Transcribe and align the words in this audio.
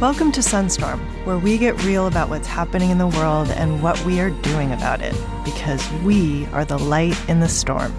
Welcome 0.00 0.32
to 0.32 0.40
Sunstorm, 0.40 0.98
where 1.26 1.36
we 1.36 1.58
get 1.58 1.84
real 1.84 2.06
about 2.06 2.30
what's 2.30 2.46
happening 2.46 2.88
in 2.88 2.96
the 2.96 3.06
world 3.06 3.50
and 3.50 3.82
what 3.82 4.02
we 4.06 4.18
are 4.18 4.30
doing 4.30 4.72
about 4.72 5.02
it, 5.02 5.14
because 5.44 5.86
we 6.02 6.46
are 6.54 6.64
the 6.64 6.78
light 6.78 7.14
in 7.28 7.40
the 7.40 7.48
storm. 7.50 7.92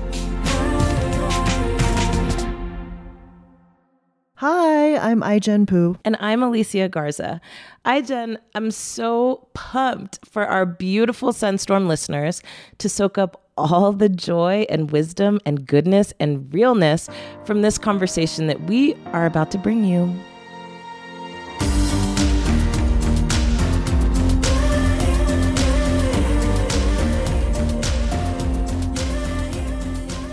Hi, 4.34 4.98
I'm 4.98 5.22
Ai-jen 5.22 5.68
Poo. 5.68 5.96
And 6.04 6.18
I'm 6.20 6.42
Alicia 6.42 6.90
Garza. 6.90 7.40
Ai-jen, 7.86 8.40
I'm 8.56 8.72
so 8.72 9.48
pumped 9.54 10.28
for 10.28 10.48
our 10.48 10.66
beautiful 10.66 11.32
Sunstorm 11.34 11.86
listeners 11.86 12.42
to 12.80 12.90
soak 12.90 13.20
up 13.20 13.46
all 13.58 13.92
the 13.92 14.10
joy 14.10 14.66
and 14.72 14.90
wisdom 14.90 15.40
and 15.46 15.68
goodness 15.68 16.16
and 16.20 16.52
realness 16.52 17.10
from 17.46 17.62
this 17.62 17.78
conversation 17.78 18.48
that 18.48 18.64
we 18.64 18.96
are 19.14 19.28
about 19.28 19.52
to 19.52 19.60
bring 19.60 19.84
you. 19.84 20.12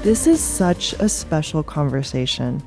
This 0.03 0.29
is 0.29 0.41
such 0.41 0.93
a 0.95 1.09
special 1.09 1.65
conversation. 1.65 2.63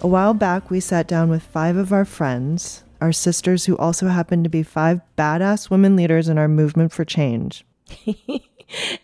A 0.00 0.08
while 0.08 0.32
back, 0.32 0.70
we 0.70 0.80
sat 0.80 1.06
down 1.06 1.28
with 1.28 1.42
five 1.42 1.76
of 1.76 1.92
our 1.92 2.06
friends, 2.06 2.84
our 3.02 3.12
sisters 3.12 3.66
who 3.66 3.76
also 3.76 4.08
happen 4.08 4.42
to 4.42 4.48
be 4.48 4.62
five 4.62 5.02
badass 5.16 5.68
women 5.68 5.94
leaders 5.94 6.28
in 6.28 6.38
our 6.38 6.48
movement 6.48 6.90
for 6.90 7.04
change. 7.04 7.66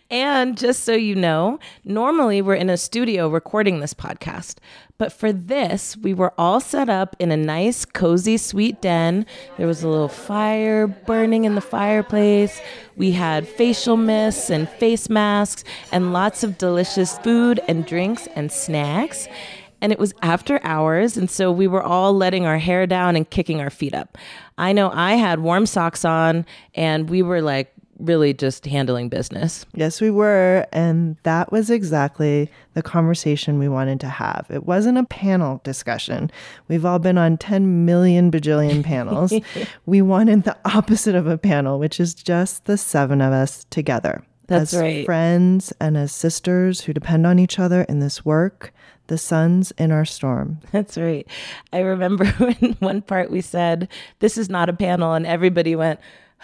and 0.09 0.57
just 0.57 0.83
so 0.83 0.93
you 0.93 1.15
know, 1.15 1.59
normally 1.83 2.41
we're 2.41 2.55
in 2.55 2.69
a 2.69 2.77
studio 2.77 3.27
recording 3.27 3.79
this 3.79 3.93
podcast. 3.93 4.57
But 4.97 5.13
for 5.13 5.31
this, 5.31 5.95
we 5.97 6.13
were 6.13 6.33
all 6.37 6.59
set 6.59 6.89
up 6.89 7.15
in 7.19 7.31
a 7.31 7.37
nice, 7.37 7.85
cozy, 7.85 8.37
sweet 8.37 8.81
den. 8.81 9.25
There 9.57 9.67
was 9.67 9.83
a 9.83 9.87
little 9.87 10.07
fire 10.07 10.87
burning 10.87 11.45
in 11.45 11.55
the 11.55 11.61
fireplace. 11.61 12.59
We 12.95 13.11
had 13.11 13.47
facial 13.47 13.97
mists 13.97 14.49
and 14.49 14.67
face 14.67 15.09
masks 15.09 15.63
and 15.91 16.13
lots 16.13 16.43
of 16.43 16.57
delicious 16.57 17.17
food 17.19 17.59
and 17.67 17.85
drinks 17.85 18.27
and 18.35 18.51
snacks 18.51 19.27
and 19.81 19.91
it 19.91 19.99
was 19.99 20.13
after 20.21 20.59
hours. 20.63 21.17
And 21.17 21.29
so 21.29 21.51
we 21.51 21.67
were 21.67 21.83
all 21.83 22.13
letting 22.13 22.45
our 22.45 22.57
hair 22.57 22.87
down 22.87 23.15
and 23.15 23.29
kicking 23.29 23.61
our 23.61 23.69
feet 23.69 23.93
up. 23.93 24.17
I 24.57 24.73
know 24.73 24.89
I 24.91 25.13
had 25.13 25.39
warm 25.39 25.65
socks 25.65 26.03
on, 26.03 26.45
and 26.73 27.09
we 27.09 27.21
were 27.21 27.41
like 27.41 27.71
really 27.99 28.33
just 28.33 28.65
handling 28.65 29.09
business. 29.09 29.65
Yes, 29.73 30.01
we 30.01 30.11
were. 30.11 30.65
And 30.71 31.17
that 31.23 31.51
was 31.51 31.69
exactly 31.69 32.49
the 32.73 32.81
conversation 32.81 33.59
we 33.59 33.67
wanted 33.67 33.99
to 34.01 34.09
have. 34.09 34.45
It 34.49 34.65
wasn't 34.65 34.97
a 34.97 35.03
panel 35.03 35.61
discussion. 35.63 36.31
We've 36.67 36.85
all 36.85 36.99
been 36.99 37.17
on 37.17 37.37
10 37.37 37.85
million 37.85 38.31
bajillion 38.31 38.83
panels. 38.83 39.33
we 39.85 40.01
wanted 40.01 40.43
the 40.43 40.57
opposite 40.65 41.15
of 41.15 41.27
a 41.27 41.37
panel, 41.37 41.79
which 41.79 41.99
is 41.99 42.13
just 42.13 42.65
the 42.65 42.77
seven 42.77 43.21
of 43.21 43.33
us 43.33 43.65
together. 43.69 44.23
That's 44.47 44.73
as 44.73 44.79
right. 44.79 45.05
Friends 45.05 45.73
and 45.79 45.97
as 45.97 46.11
sisters 46.11 46.81
who 46.81 46.93
depend 46.93 47.27
on 47.27 47.37
each 47.37 47.59
other 47.59 47.81
in 47.83 47.99
this 47.99 48.23
work 48.23 48.73
the 49.07 49.17
suns 49.17 49.71
in 49.77 49.91
our 49.91 50.05
storm. 50.05 50.59
That's 50.71 50.97
right. 50.97 51.27
I 51.73 51.79
remember 51.79 52.25
when 52.37 52.75
one 52.79 53.01
part 53.01 53.31
we 53.31 53.41
said, 53.41 53.89
This 54.19 54.37
is 54.37 54.49
not 54.49 54.69
a 54.69 54.73
panel, 54.73 55.13
and 55.13 55.25
everybody 55.25 55.75
went, 55.75 55.99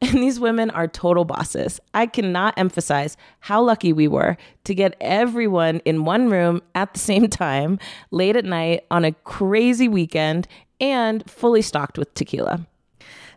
and 0.00 0.14
these 0.14 0.40
women 0.40 0.70
are 0.70 0.88
total 0.88 1.24
bosses. 1.24 1.80
I 1.94 2.06
cannot 2.06 2.54
emphasize 2.56 3.16
how 3.40 3.62
lucky 3.62 3.92
we 3.92 4.08
were 4.08 4.36
to 4.64 4.74
get 4.74 4.96
everyone 5.00 5.78
in 5.84 6.04
one 6.04 6.28
room 6.30 6.62
at 6.74 6.94
the 6.94 7.00
same 7.00 7.28
time, 7.28 7.78
late 8.10 8.36
at 8.36 8.44
night 8.44 8.84
on 8.90 9.04
a 9.04 9.12
crazy 9.12 9.88
weekend, 9.88 10.48
and 10.80 11.28
fully 11.30 11.62
stocked 11.62 11.98
with 11.98 12.12
tequila. 12.14 12.66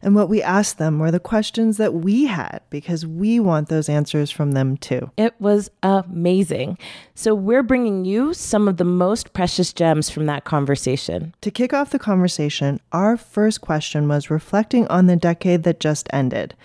And 0.02 0.16
what 0.16 0.30
we 0.30 0.42
asked 0.42 0.78
them 0.78 1.00
were 1.00 1.12
the 1.12 1.20
questions 1.20 1.78
that 1.78 1.94
we 1.94 2.26
had 2.26 2.62
because 2.70 3.06
we 3.06 3.40
want 3.40 3.70
those 3.70 3.90
answers 3.90 4.32
from 4.32 4.54
them 4.54 4.78
too. 4.78 5.12
It 5.18 5.36
was 5.40 5.70
amazing. 5.84 6.78
So 7.14 7.36
we're 7.36 7.64
bringing 7.64 8.06
you 8.06 8.34
some 8.34 8.68
of 8.68 8.78
the 8.78 8.84
most 8.84 9.34
precious 9.34 9.74
gems 9.74 10.10
from 10.10 10.26
that 10.26 10.44
conversation. 10.44 11.36
To 11.42 11.52
kick 11.52 11.74
off 11.74 11.92
the 11.92 12.00
conversation, 12.00 12.80
our 12.92 13.16
first 13.16 13.62
question 13.62 14.08
was 14.08 14.32
reflecting 14.32 14.88
on 14.88 15.06
the 15.06 15.16
decade 15.16 15.64
that 15.64 15.80
just 15.80 16.10
ended. 16.12 16.56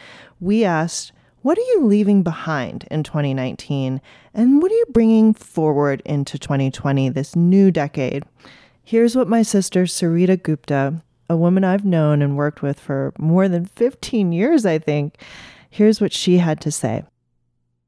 We 0.40 0.64
asked, 0.64 1.12
what 1.42 1.58
are 1.58 1.72
you 1.74 1.84
leaving 1.84 2.22
behind 2.22 2.88
in 2.90 3.02
2019? 3.04 4.00
And 4.34 4.60
what 4.60 4.72
are 4.72 4.74
you 4.74 4.86
bringing 4.90 5.32
forward 5.32 6.02
into 6.04 6.38
2020, 6.38 7.10
this 7.10 7.36
new 7.36 7.70
decade? 7.70 8.24
Here's 8.82 9.14
what 9.14 9.28
my 9.28 9.42
sister 9.42 9.84
Sarita 9.84 10.42
Gupta, 10.42 11.02
a 11.28 11.36
woman 11.36 11.64
I've 11.64 11.84
known 11.84 12.22
and 12.22 12.36
worked 12.36 12.62
with 12.62 12.78
for 12.78 13.12
more 13.18 13.48
than 13.48 13.66
15 13.66 14.32
years, 14.32 14.64
I 14.66 14.78
think. 14.78 15.16
Here's 15.70 16.00
what 16.00 16.12
she 16.12 16.38
had 16.38 16.60
to 16.62 16.70
say. 16.70 17.04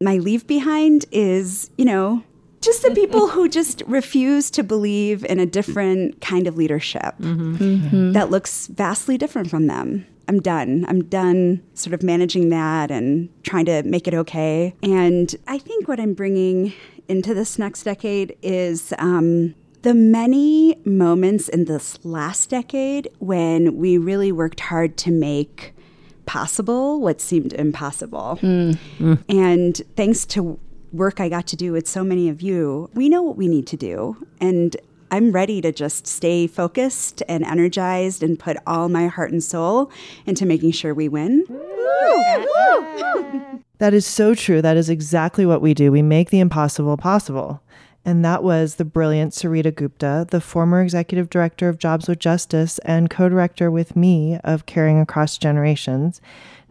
My 0.01 0.17
leave 0.17 0.47
behind 0.47 1.07
is, 1.11 1.71
you 1.77 1.85
know, 1.85 2.23
just 2.61 2.83
the 2.83 2.91
people 2.91 3.29
who 3.29 3.49
just 3.49 3.83
refuse 3.87 4.51
to 4.53 4.63
believe 4.63 5.25
in 5.25 5.39
a 5.39 5.47
different 5.47 6.21
kind 6.21 6.47
of 6.47 6.57
leadership 6.57 7.15
mm-hmm. 7.21 7.57
Mm-hmm. 7.57 8.13
that 8.13 8.31
looks 8.31 8.67
vastly 8.67 9.17
different 9.17 9.49
from 9.49 9.67
them. 9.67 10.07
I'm 10.29 10.41
done. 10.41 10.85
I'm 10.89 11.05
done 11.05 11.63
sort 11.75 11.95
of 11.95 12.03
managing 12.03 12.51
that 12.51 12.91
and 12.91 13.31
trying 13.45 13.65
to 13.67 13.83
make 13.85 14.07
it 14.07 14.15
okay. 14.15 14.75
And 14.83 15.35
I 15.47 15.59
think 15.59 15.89
what 15.89 15.99
I'm 15.99 16.13
bringing 16.13 16.75
into 17.09 17.33
this 17.33 17.59
next 17.59 17.85
decade 17.85 18.37
is 18.43 18.93
um, 18.99 19.55
the 19.83 19.95
many 19.95 20.77
moments 20.85 21.49
in 21.49 21.67
this 21.67 21.99
last 22.05 22.51
decade 22.51 23.09
when 23.19 23.77
we 23.77 23.99
really 23.99 24.33
worked 24.33 24.61
hard 24.61 24.97
to 24.99 25.11
make 25.11 25.75
possible 26.27 27.01
what 27.01 27.21
seemed 27.21 27.53
impossible. 27.55 28.39
Mm. 28.43 28.79
Mm. 28.99 29.25
And 29.29 29.81
thanks 29.97 30.27
to 30.27 30.59
work 30.93 31.21
I 31.21 31.29
got 31.29 31.47
to 31.49 31.57
do 31.57 31.73
with 31.73 31.87
so 31.87 32.03
many 32.05 32.29
of 32.29 32.43
you, 32.43 32.91
we 32.95 33.09
know 33.09 33.23
what 33.23 33.37
we 33.37 33.49
need 33.49 33.67
to 33.69 33.77
do. 33.77 34.17
And 34.41 34.77
I'm 35.11 35.33
ready 35.33 35.61
to 35.63 35.73
just 35.73 36.07
stay 36.07 36.47
focused 36.47 37.23
and 37.29 37.45
energized 37.45 38.23
and 38.23 38.39
put 38.39 38.57
all 38.67 38.89
my 38.89 39.07
heart 39.07 39.33
and 39.33 39.43
soul 39.43 39.91
into 40.27 40.45
making 40.45 40.73
sure 40.73 40.93
we 40.93 41.09
win. 41.09 41.45
That 43.79 43.95
is 43.95 44.05
so 44.05 44.35
true. 44.35 44.61
That 44.61 44.77
is 44.77 44.91
exactly 44.91 45.47
what 45.47 45.63
we 45.63 45.73
do. 45.73 45.93
We 45.93 46.03
make 46.03 46.31
the 46.31 46.41
impossible 46.41 46.97
possible. 46.97 47.63
And 48.09 48.25
that 48.25 48.43
was 48.43 48.77
the 48.77 48.87
brilliant 48.87 49.35
Sarita 49.35 49.75
Gupta, 49.75 50.27
the 50.31 50.41
former 50.41 50.81
executive 50.81 51.29
director 51.29 51.69
of 51.69 51.77
Jobs 51.77 52.09
with 52.09 52.19
Justice 52.19 52.79
and 52.79 53.11
co 53.11 53.29
director 53.29 53.71
with 53.71 53.97
me 53.97 54.39
of 54.45 54.65
Caring 54.65 54.99
Across 54.99 55.37
Generations. 55.37 56.23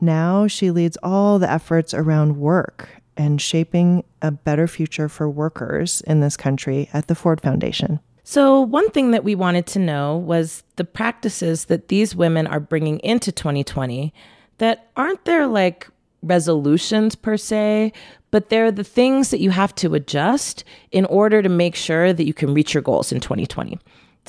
Now 0.02 0.48
she 0.48 0.72
leads 0.72 0.98
all 1.04 1.38
the 1.38 1.48
efforts 1.48 1.94
around 1.94 2.38
work 2.38 2.90
and 3.16 3.40
shaping 3.40 4.04
a 4.20 4.32
better 4.32 4.68
future 4.68 5.08
for 5.08 5.30
workers 5.30 6.02
in 6.08 6.22
this 6.22 6.38
country 6.38 6.90
at 6.92 7.06
the 7.06 7.14
Ford 7.14 7.40
Foundation. 7.40 8.00
So, 8.24 8.60
one 8.60 8.90
thing 8.90 9.12
that 9.12 9.24
we 9.24 9.36
wanted 9.36 9.68
to 9.68 9.80
know 9.80 10.18
was 10.18 10.64
the 10.76 10.86
practices 10.86 11.66
that 11.66 11.90
these 11.90 12.16
women 12.16 12.48
are 12.48 12.60
bringing 12.60 12.98
into 13.02 13.32
2020 13.32 14.12
that 14.58 14.90
aren't 14.98 15.24
there 15.26 15.46
like 15.46 15.88
resolutions 16.24 17.16
per 17.16 17.38
se, 17.38 17.94
but 18.32 18.50
they're 18.50 18.72
the 18.72 18.84
things 18.84 19.30
that 19.32 19.40
you 19.40 19.52
have 19.52 19.74
to 19.76 19.96
adjust 19.96 20.64
in 20.92 21.06
order 21.06 21.42
to 21.42 21.50
make 21.50 21.76
sure 21.76 22.14
that 22.14 22.26
you 22.26 22.34
can 22.34 22.54
reach 22.54 22.74
your 22.74 22.84
goals 22.84 23.12
in 23.12 23.20
2020. 23.20 23.80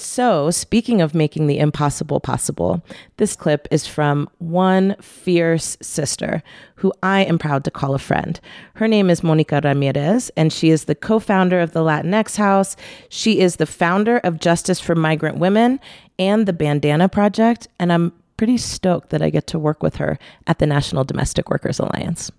So, 0.01 0.53
speaking 0.53 1.01
of 1.01 1.15
making 1.15 1.49
the 1.49 1.59
impossible 1.59 2.21
possible, 2.21 2.85
this 3.17 3.35
clip 3.35 3.67
is 3.73 3.87
from 3.87 4.29
one 4.39 4.95
fierce 5.01 5.77
sister 5.83 6.43
who 6.77 6.93
I 7.03 7.25
am 7.25 7.39
proud 7.39 7.65
to 7.65 7.73
call 7.73 7.95
a 7.95 7.99
friend. 7.99 8.39
Her 8.75 8.87
name 8.87 9.11
is 9.11 9.25
Monica 9.25 9.61
Ramirez, 9.63 10.31
and 10.37 10.53
she 10.53 10.71
is 10.71 10.85
the 10.85 10.95
co 10.95 11.19
founder 11.19 11.59
of 11.61 11.73
the 11.73 11.81
Latinx 11.81 12.37
House. 12.37 12.77
She 13.09 13.41
is 13.41 13.57
the 13.57 13.67
founder 13.67 14.19
of 14.19 14.39
Justice 14.39 14.79
for 14.79 14.95
Migrant 14.95 15.39
Women 15.39 15.81
and 16.19 16.47
the 16.47 16.53
Bandana 16.53 17.09
Project. 17.09 17.67
And 17.81 17.93
I'm 17.93 18.13
pretty 18.37 18.57
stoked 18.57 19.11
that 19.11 19.23
I 19.23 19.31
get 19.31 19.49
to 19.49 19.59
work 19.59 19.83
with 19.83 19.97
her 19.97 20.17
at 20.47 20.61
the 20.61 20.67
National 20.67 21.03
Domestic 21.03 21.51
Workers 21.51 21.81
Alliance. 21.81 22.31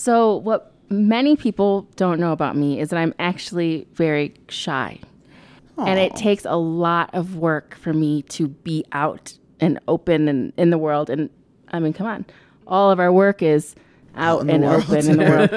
So, 0.00 0.36
what 0.36 0.72
many 0.88 1.36
people 1.36 1.82
don't 1.96 2.18
know 2.18 2.32
about 2.32 2.56
me 2.56 2.80
is 2.80 2.88
that 2.88 2.96
I'm 2.96 3.12
actually 3.18 3.86
very 3.92 4.32
shy. 4.48 4.98
Aww. 5.76 5.86
And 5.86 6.00
it 6.00 6.16
takes 6.16 6.46
a 6.46 6.56
lot 6.56 7.10
of 7.12 7.36
work 7.36 7.74
for 7.74 7.92
me 7.92 8.22
to 8.22 8.48
be 8.48 8.82
out 8.92 9.34
and 9.60 9.78
open 9.88 10.26
and 10.26 10.54
in 10.56 10.70
the 10.70 10.78
world. 10.78 11.10
And 11.10 11.28
I 11.68 11.80
mean, 11.80 11.92
come 11.92 12.06
on, 12.06 12.24
all 12.66 12.90
of 12.90 12.98
our 12.98 13.12
work 13.12 13.42
is 13.42 13.74
out, 14.14 14.40
out 14.40 14.48
and 14.48 14.64
open 14.64 15.06
in 15.06 15.18
the 15.18 15.24
world. 15.26 15.50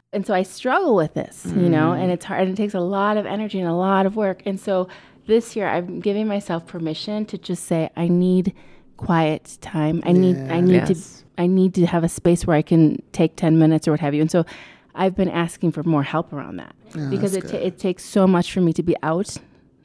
and 0.12 0.26
so 0.26 0.34
I 0.34 0.42
struggle 0.42 0.96
with 0.96 1.14
this, 1.14 1.44
mm. 1.46 1.62
you 1.62 1.68
know, 1.68 1.92
and 1.92 2.10
it's 2.10 2.24
hard 2.24 2.42
and 2.42 2.58
it 2.58 2.60
takes 2.60 2.74
a 2.74 2.80
lot 2.80 3.18
of 3.18 3.24
energy 3.24 3.60
and 3.60 3.70
a 3.70 3.74
lot 3.74 4.04
of 4.04 4.16
work. 4.16 4.42
And 4.46 4.58
so 4.58 4.88
this 5.28 5.54
year 5.54 5.68
I'm 5.68 6.00
giving 6.00 6.26
myself 6.26 6.66
permission 6.66 7.24
to 7.26 7.38
just 7.38 7.66
say 7.66 7.88
I 7.96 8.08
need 8.08 8.52
quiet 8.96 9.58
time. 9.60 10.02
I 10.04 10.10
need 10.10 10.38
I 10.50 10.60
need 10.60 10.88
yes. 10.88 10.88
to 10.88 11.25
I 11.38 11.46
need 11.46 11.74
to 11.74 11.86
have 11.86 12.04
a 12.04 12.08
space 12.08 12.46
where 12.46 12.56
I 12.56 12.62
can 12.62 13.02
take 13.12 13.36
10 13.36 13.58
minutes 13.58 13.86
or 13.86 13.92
what 13.92 14.00
have 14.00 14.14
you. 14.14 14.20
And 14.20 14.30
so 14.30 14.44
I've 14.94 15.14
been 15.14 15.28
asking 15.28 15.72
for 15.72 15.82
more 15.82 16.02
help 16.02 16.32
around 16.32 16.56
that 16.56 16.74
oh, 16.96 17.10
because 17.10 17.36
it, 17.36 17.48
t- 17.48 17.56
it 17.56 17.78
takes 17.78 18.04
so 18.04 18.26
much 18.26 18.52
for 18.52 18.60
me 18.60 18.72
to 18.72 18.82
be 18.82 18.96
out 19.02 19.36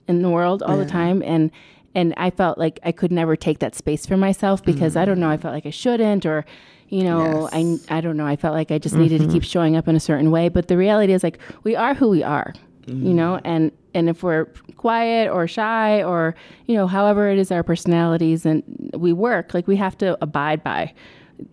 in 0.07 0.21
the 0.21 0.30
world 0.30 0.63
all 0.63 0.77
yeah. 0.77 0.83
the 0.83 0.89
time 0.89 1.21
and 1.21 1.51
and 1.94 2.13
I 2.15 2.30
felt 2.30 2.57
like 2.57 2.80
I 2.83 2.94
could 2.94 3.12
never 3.12 3.36
take 3.36 3.59
that 3.59 3.75
space 3.75 4.06
for 4.06 4.15
myself 4.15 4.63
because 4.63 4.94
mm-hmm. 4.94 5.01
I 5.01 5.06
don't 5.06 5.19
know, 5.19 5.30
I 5.30 5.36
felt 5.36 5.53
like 5.53 5.65
I 5.65 5.71
shouldn't 5.71 6.25
or 6.25 6.45
you 6.88 7.03
know, 7.03 7.50
yes. 7.54 7.86
I 7.89 7.97
I 7.97 8.01
don't 8.01 8.15
know, 8.15 8.25
I 8.25 8.38
felt 8.38 8.54
like 8.54 8.71
I 8.71 8.77
just 8.77 8.94
mm-hmm. 8.94 9.04
needed 9.04 9.21
to 9.21 9.27
keep 9.27 9.44
mm-hmm. 9.44 9.50
showing 9.50 9.75
up 9.75 9.88
in 9.88 9.95
a 9.95 10.00
certain 10.00 10.31
way, 10.31 10.47
but 10.47 10.69
the 10.69 10.77
reality 10.77 11.12
is 11.12 11.24
like 11.24 11.39
we 11.63 11.75
are 11.75 11.94
who 11.94 12.09
we 12.09 12.24
are. 12.24 12.54
Mm-hmm. 12.83 13.06
You 13.06 13.13
know, 13.13 13.39
and 13.44 13.71
and 13.94 14.09
if 14.09 14.24
we're 14.24 14.45
quiet 14.77 15.30
or 15.30 15.47
shy 15.47 16.01
or 16.01 16.33
you 16.65 16.75
know 16.75 16.88
however 16.88 17.30
it 17.30 17.38
is 17.38 17.51
our 17.51 17.62
personalities 17.62 18.45
and 18.45 18.63
we 18.95 19.13
work 19.13 19.54
like 19.54 19.68
we 19.68 19.75
have 19.75 19.97
to 20.00 20.18
abide 20.21 20.63
by 20.63 20.92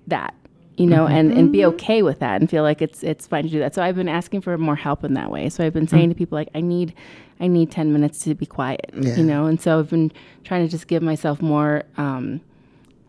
that 0.06 0.34
you 0.76 0.86
know 0.86 1.04
mm-hmm. 1.04 1.14
and 1.14 1.32
and 1.32 1.52
be 1.52 1.58
mm-hmm. 1.58 1.74
okay 1.74 2.02
with 2.02 2.20
that 2.20 2.40
and 2.40 2.48
feel 2.48 2.62
like 2.62 2.80
it's 2.80 3.02
it's 3.02 3.26
fine 3.26 3.42
to 3.42 3.50
do 3.50 3.58
that 3.58 3.74
so 3.74 3.82
i've 3.82 3.96
been 3.96 4.08
asking 4.08 4.40
for 4.40 4.56
more 4.56 4.76
help 4.76 5.04
in 5.04 5.14
that 5.14 5.30
way 5.30 5.48
so 5.48 5.64
i've 5.64 5.72
been 5.72 5.88
saying 5.88 6.04
mm-hmm. 6.04 6.10
to 6.10 6.16
people 6.16 6.36
like 6.36 6.48
i 6.54 6.60
need 6.60 6.94
i 7.40 7.46
need 7.46 7.70
10 7.70 7.92
minutes 7.92 8.20
to 8.20 8.34
be 8.34 8.46
quiet 8.46 8.90
yeah. 8.94 9.16
you 9.16 9.24
know 9.24 9.46
and 9.46 9.60
so 9.60 9.78
i've 9.78 9.90
been 9.90 10.12
trying 10.44 10.64
to 10.64 10.70
just 10.70 10.86
give 10.86 11.02
myself 11.02 11.42
more 11.42 11.82
um 11.96 12.40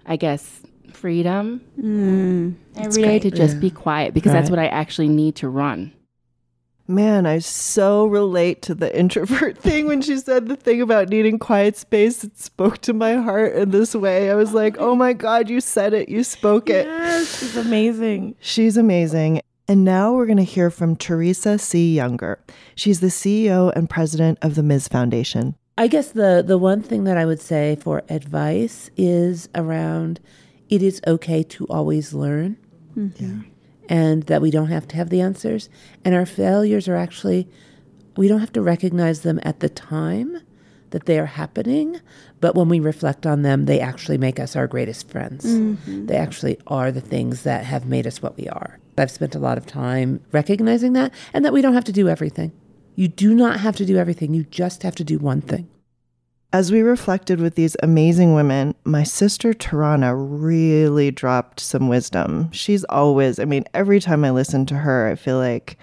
i 0.08 0.16
guess 0.16 0.62
freedom 0.92 1.62
mm, 1.80 2.54
every 2.76 3.04
day 3.04 3.20
to 3.20 3.30
just 3.30 3.56
yeah. 3.56 3.62
be 3.62 3.70
quiet 3.70 4.14
because 4.14 4.34
right. 4.34 4.40
that's 4.40 4.50
what 4.50 4.60
i 4.60 4.68
actually 4.68 5.08
need 5.08 5.36
to 5.36 5.48
run 5.48 5.94
Man, 6.90 7.28
I 7.28 7.38
so 7.38 8.08
relate 8.08 8.64
to 8.64 8.74
the 8.74 8.98
introvert 8.98 9.58
thing 9.60 9.86
when 9.86 10.02
she 10.02 10.18
said 10.18 10.48
the 10.48 10.56
thing 10.56 10.82
about 10.82 11.10
needing 11.10 11.38
quiet 11.38 11.78
space. 11.78 12.24
It 12.24 12.40
spoke 12.40 12.80
to 12.80 12.94
my 12.94 13.14
heart 13.14 13.54
in 13.54 13.70
this 13.70 13.94
way. 13.94 14.32
I 14.32 14.34
was 14.34 14.56
like, 14.56 14.76
oh 14.80 14.96
my 14.96 15.14
God, 15.14 15.52
you 15.52 15.62
said 15.62 15.94
it. 15.94 16.10
You 16.10 16.24
spoke 16.24 16.68
it. 16.68 16.88
Yes, 16.88 17.42
she's 17.42 17.56
amazing. 17.56 18.34
She's 18.40 18.76
amazing. 18.76 19.42
And 19.68 19.86
now 19.86 20.14
we're 20.14 20.26
going 20.26 20.38
to 20.38 20.44
hear 20.44 20.72
from 20.72 20.96
Teresa 20.96 21.60
C. 21.60 21.94
Younger. 21.94 22.40
She's 22.74 23.02
the 23.02 23.08
CEO 23.08 23.72
and 23.76 23.88
president 23.88 24.40
of 24.42 24.56
the 24.56 24.64
Ms. 24.64 24.88
Foundation. 24.88 25.54
I 25.78 25.86
guess 25.86 26.14
the, 26.14 26.44
the 26.44 26.58
one 26.58 26.82
thing 26.82 27.04
that 27.04 27.18
I 27.18 27.26
would 27.28 27.40
say 27.40 27.76
for 27.76 28.02
advice 28.10 28.90
is 28.98 29.48
around 29.54 30.20
it 30.70 30.82
is 30.82 31.02
okay 31.06 31.44
to 31.44 31.68
always 31.68 32.16
learn. 32.16 32.58
Mm-hmm. 32.98 33.42
Yeah 33.42 33.49
and 33.90 34.24
that 34.24 34.42
we 34.42 34.52
don't 34.52 34.68
have 34.68 34.88
to 34.88 34.96
have 34.96 35.10
the 35.10 35.20
answers. 35.20 35.68
And 36.06 36.16
our 36.16 36.26
failures 36.26 36.88
are 36.88 36.96
actually, 36.96 37.50
we 38.16 38.28
don't 38.28 38.40
have 38.40 38.54
to 38.54 38.62
recognize 38.62 39.22
them 39.22 39.40
at 39.44 39.60
the 39.60 39.70
time 39.70 40.42
that 40.92 41.06
they 41.06 41.20
are 41.20 41.26
happening, 41.26 42.00
but 42.40 42.56
when 42.56 42.70
we 42.70 42.80
reflect 42.80 43.26
on 43.26 43.42
them, 43.42 43.66
they 43.66 43.80
actually 43.80 44.18
make 44.18 44.40
us 44.40 44.56
our 44.56 44.68
greatest 44.68 45.10
friends. 45.10 45.46
Mm-hmm. 45.46 46.08
They 46.08 46.16
actually 46.16 46.58
are 46.68 46.92
the 46.92 47.02
things 47.02 47.44
that 47.44 47.66
have 47.66 47.86
made 47.86 48.08
us 48.08 48.22
what 48.22 48.38
we 48.38 48.48
are. 48.48 48.80
I've 48.98 49.12
spent 49.12 49.36
a 49.36 49.40
lot 49.40 49.58
of 49.58 49.66
time 49.66 50.22
recognizing 50.32 50.94
that 50.94 51.14
and 51.34 51.46
that 51.46 51.54
we 51.54 51.62
don't 51.62 51.74
have 51.74 51.86
to 51.86 51.92
do 51.92 52.10
everything. 52.10 52.52
You 52.96 53.08
do 53.08 53.34
not 53.34 53.60
have 53.60 53.76
to 53.78 53.86
do 53.86 53.98
everything, 53.98 54.34
you 54.34 54.44
just 54.44 54.84
have 54.84 54.96
to 54.96 55.04
do 55.04 55.20
one 55.20 55.42
thing. 55.42 55.70
As 56.52 56.72
we 56.72 56.82
reflected 56.82 57.40
with 57.40 57.54
these 57.54 57.78
amazing 57.84 58.34
women, 58.34 58.74
my 58.84 59.04
sister 59.04 59.54
Tarana 59.54 60.16
really 60.18 61.12
dropped 61.12 61.60
some 61.60 61.88
wisdom. 61.88 62.52
She's 62.52 62.84
always, 62.86 63.38
I 63.38 63.46
mean, 63.46 63.66
every 63.76 64.00
time 64.00 64.26
I 64.26 64.32
listen 64.32 64.66
to 64.68 64.76
her, 64.76 65.08
I 65.08 65.16
feel 65.16 65.38
like 65.38 65.78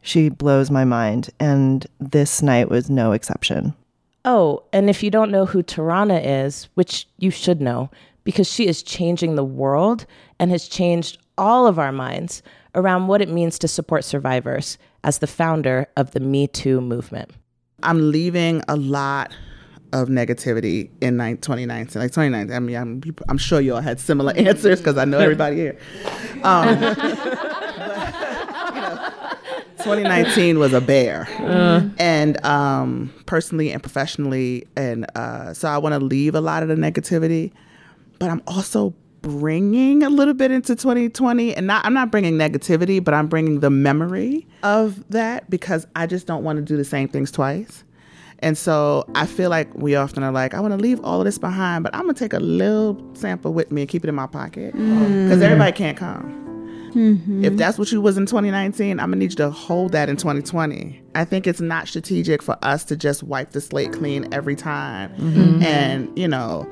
she 0.00 0.28
blows 0.28 0.70
my 0.70 0.84
mind. 0.84 1.30
And 1.40 1.84
this 1.98 2.42
night 2.42 2.68
was 2.68 2.88
no 2.88 3.10
exception. 3.10 3.74
Oh, 4.24 4.62
and 4.72 4.88
if 4.88 5.02
you 5.02 5.10
don't 5.10 5.32
know 5.32 5.46
who 5.46 5.64
Tarana 5.64 6.22
is, 6.24 6.68
which 6.74 7.08
you 7.18 7.32
should 7.32 7.60
know, 7.60 7.90
because 8.22 8.48
she 8.48 8.68
is 8.68 8.84
changing 8.84 9.34
the 9.34 9.44
world 9.44 10.06
and 10.38 10.52
has 10.52 10.68
changed 10.68 11.18
all 11.36 11.66
of 11.66 11.80
our 11.80 11.90
minds 11.90 12.40
around 12.76 13.08
what 13.08 13.20
it 13.20 13.28
means 13.28 13.58
to 13.58 13.66
support 13.66 14.04
survivors 14.04 14.78
as 15.02 15.18
the 15.18 15.26
founder 15.26 15.88
of 15.96 16.12
the 16.12 16.20
Me 16.20 16.46
Too 16.46 16.80
movement. 16.80 17.32
I'm 17.82 18.12
leaving 18.12 18.62
a 18.68 18.76
lot 18.76 19.32
of 19.92 20.08
negativity 20.08 20.90
in 21.00 21.18
2019. 21.18 22.00
Like 22.00 22.10
2019, 22.10 22.54
I 22.54 22.58
mean, 22.60 22.76
I'm, 22.76 23.02
I'm 23.28 23.38
sure 23.38 23.60
you 23.60 23.74
all 23.74 23.80
had 23.80 24.00
similar 24.00 24.32
answers 24.36 24.80
because 24.80 24.96
I 24.96 25.04
know 25.04 25.18
everybody 25.18 25.56
here. 25.56 25.78
Um, 26.42 26.80
but, 26.80 26.98
you 28.74 28.80
know, 28.80 29.10
2019 29.78 30.58
was 30.58 30.72
a 30.72 30.80
bear, 30.80 31.28
uh. 31.40 31.88
and 31.98 32.44
um, 32.44 33.12
personally 33.26 33.70
and 33.72 33.82
professionally, 33.82 34.66
and 34.76 35.06
uh, 35.16 35.52
so 35.52 35.68
I 35.68 35.78
want 35.78 35.94
to 35.94 35.98
leave 35.98 36.34
a 36.34 36.40
lot 36.40 36.62
of 36.62 36.68
the 36.68 36.76
negativity, 36.76 37.52
but 38.18 38.30
I'm 38.30 38.42
also 38.46 38.94
bringing 39.22 40.02
a 40.02 40.10
little 40.10 40.34
bit 40.34 40.50
into 40.50 40.74
2020 40.74 41.54
and 41.54 41.64
not 41.64 41.86
I'm 41.86 41.94
not 41.94 42.10
bringing 42.10 42.34
negativity 42.34 43.02
but 43.02 43.14
I'm 43.14 43.28
bringing 43.28 43.60
the 43.60 43.70
memory 43.70 44.48
of 44.64 45.08
that 45.10 45.48
because 45.48 45.86
I 45.94 46.06
just 46.08 46.26
don't 46.26 46.42
want 46.42 46.56
to 46.56 46.62
do 46.62 46.76
the 46.76 46.84
same 46.84 47.06
things 47.06 47.30
twice. 47.30 47.84
And 48.42 48.58
so 48.58 49.04
I 49.14 49.26
feel 49.26 49.50
like 49.50 49.72
we 49.74 49.94
often 49.94 50.24
are 50.24 50.32
like, 50.32 50.52
I 50.52 50.60
want 50.60 50.72
to 50.72 50.78
leave 50.78 51.02
all 51.04 51.20
of 51.20 51.24
this 51.24 51.38
behind, 51.38 51.84
but 51.84 51.94
I'm 51.94 52.02
gonna 52.02 52.14
take 52.14 52.32
a 52.32 52.40
little 52.40 53.00
sample 53.14 53.52
with 53.52 53.70
me 53.70 53.82
and 53.82 53.88
keep 53.88 54.04
it 54.04 54.08
in 54.08 54.14
my 54.16 54.26
pocket 54.26 54.72
because 54.72 55.38
mm. 55.38 55.42
everybody 55.42 55.72
can't 55.72 55.96
come. 55.96 56.40
Mm-hmm. 56.94 57.44
If 57.44 57.56
that's 57.56 57.78
what 57.78 57.90
you 57.90 58.00
was 58.00 58.18
in 58.18 58.26
2019, 58.26 58.98
I'm 58.98 59.06
gonna 59.06 59.16
need 59.16 59.30
you 59.30 59.36
to 59.36 59.50
hold 59.50 59.92
that 59.92 60.08
in 60.08 60.16
2020. 60.16 61.00
I 61.14 61.24
think 61.24 61.46
it's 61.46 61.60
not 61.60 61.88
strategic 61.88 62.42
for 62.42 62.58
us 62.62 62.84
to 62.86 62.96
just 62.96 63.22
wipe 63.22 63.52
the 63.52 63.60
slate 63.60 63.92
clean 63.92 64.32
every 64.32 64.56
time. 64.56 65.10
Mm-hmm. 65.14 65.62
And 65.62 66.18
you 66.18 66.26
know, 66.28 66.68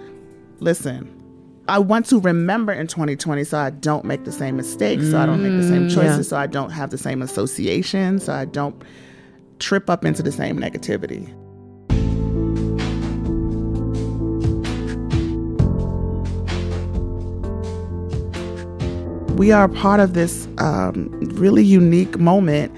listen, 0.59 1.17
I 1.69 1.79
want 1.79 2.07
to 2.07 2.19
remember 2.21 2.73
in 2.73 2.89
2020 2.89 3.45
so 3.45 3.59
I 3.59 3.71
don't 3.71 4.05
make 4.05 4.25
the 4.25 4.33
same 4.33 4.57
mistakes, 4.57 5.09
so 5.11 5.19
I 5.21 5.25
don't 5.25 5.41
make 5.41 5.53
the 5.53 5.69
same 5.69 5.89
mm, 5.89 5.95
choices, 5.95 6.27
yeah. 6.27 6.31
so 6.31 6.37
I 6.37 6.49
don't 6.49 6.71
have 6.71 6.91
the 6.91 6.99
same 6.99 7.23
associations, 7.23 8.25
so 8.25 8.33
I 8.35 8.45
don't 8.45 8.83
trip 9.61 9.89
up 9.89 10.05
into 10.05 10.23
the 10.23 10.33
same 10.33 10.59
negativity. 10.59 11.33
We 19.41 19.53
are 19.53 19.69
part 19.69 20.01
of 20.01 20.13
this 20.13 20.47
um, 20.59 21.09
really 21.33 21.65
unique 21.65 22.19
moment 22.19 22.71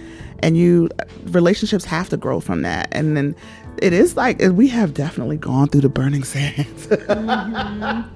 and 0.45 0.57
you 0.57 0.89
relationships 1.25 1.85
have 1.85 2.09
to 2.09 2.17
grow 2.17 2.39
from 2.39 2.63
that. 2.63 2.87
And 2.93 3.17
then 3.17 3.35
it 3.79 3.93
is 3.93 4.17
like 4.17 4.41
we 4.41 4.69
have 4.69 4.95
definitely 4.95 5.39
gone 5.39 5.67
through 5.67 5.81
the 5.81 5.89
burning 5.89 6.23
sands. 6.35 6.87
Mm-hmm. 6.87 8.09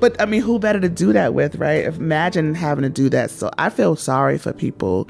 but 0.00 0.20
i 0.20 0.26
mean 0.26 0.42
who 0.42 0.58
better 0.58 0.80
to 0.80 0.88
do 0.90 1.14
that 1.14 1.32
with 1.32 1.56
right? 1.56 1.86
Imagine 1.86 2.54
having 2.54 2.82
to 2.82 2.90
do 2.90 3.08
that. 3.08 3.30
So 3.30 3.50
i 3.56 3.70
feel 3.70 3.96
sorry 3.96 4.36
for 4.36 4.52
people 4.52 5.08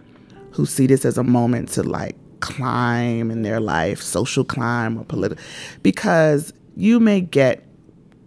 who 0.53 0.65
see 0.65 0.87
this 0.87 1.05
as 1.05 1.19
a 1.19 1.25
moment 1.25 1.71
to 1.71 1.83
like 1.83 2.15
climb 2.39 3.33
in 3.33 3.43
their 3.43 3.59
life 3.59 4.01
social 4.01 4.45
climb 4.45 4.99
or 4.99 5.05
political 5.05 5.43
because 5.83 6.53
you 6.77 7.01
may 7.01 7.21
get 7.21 7.67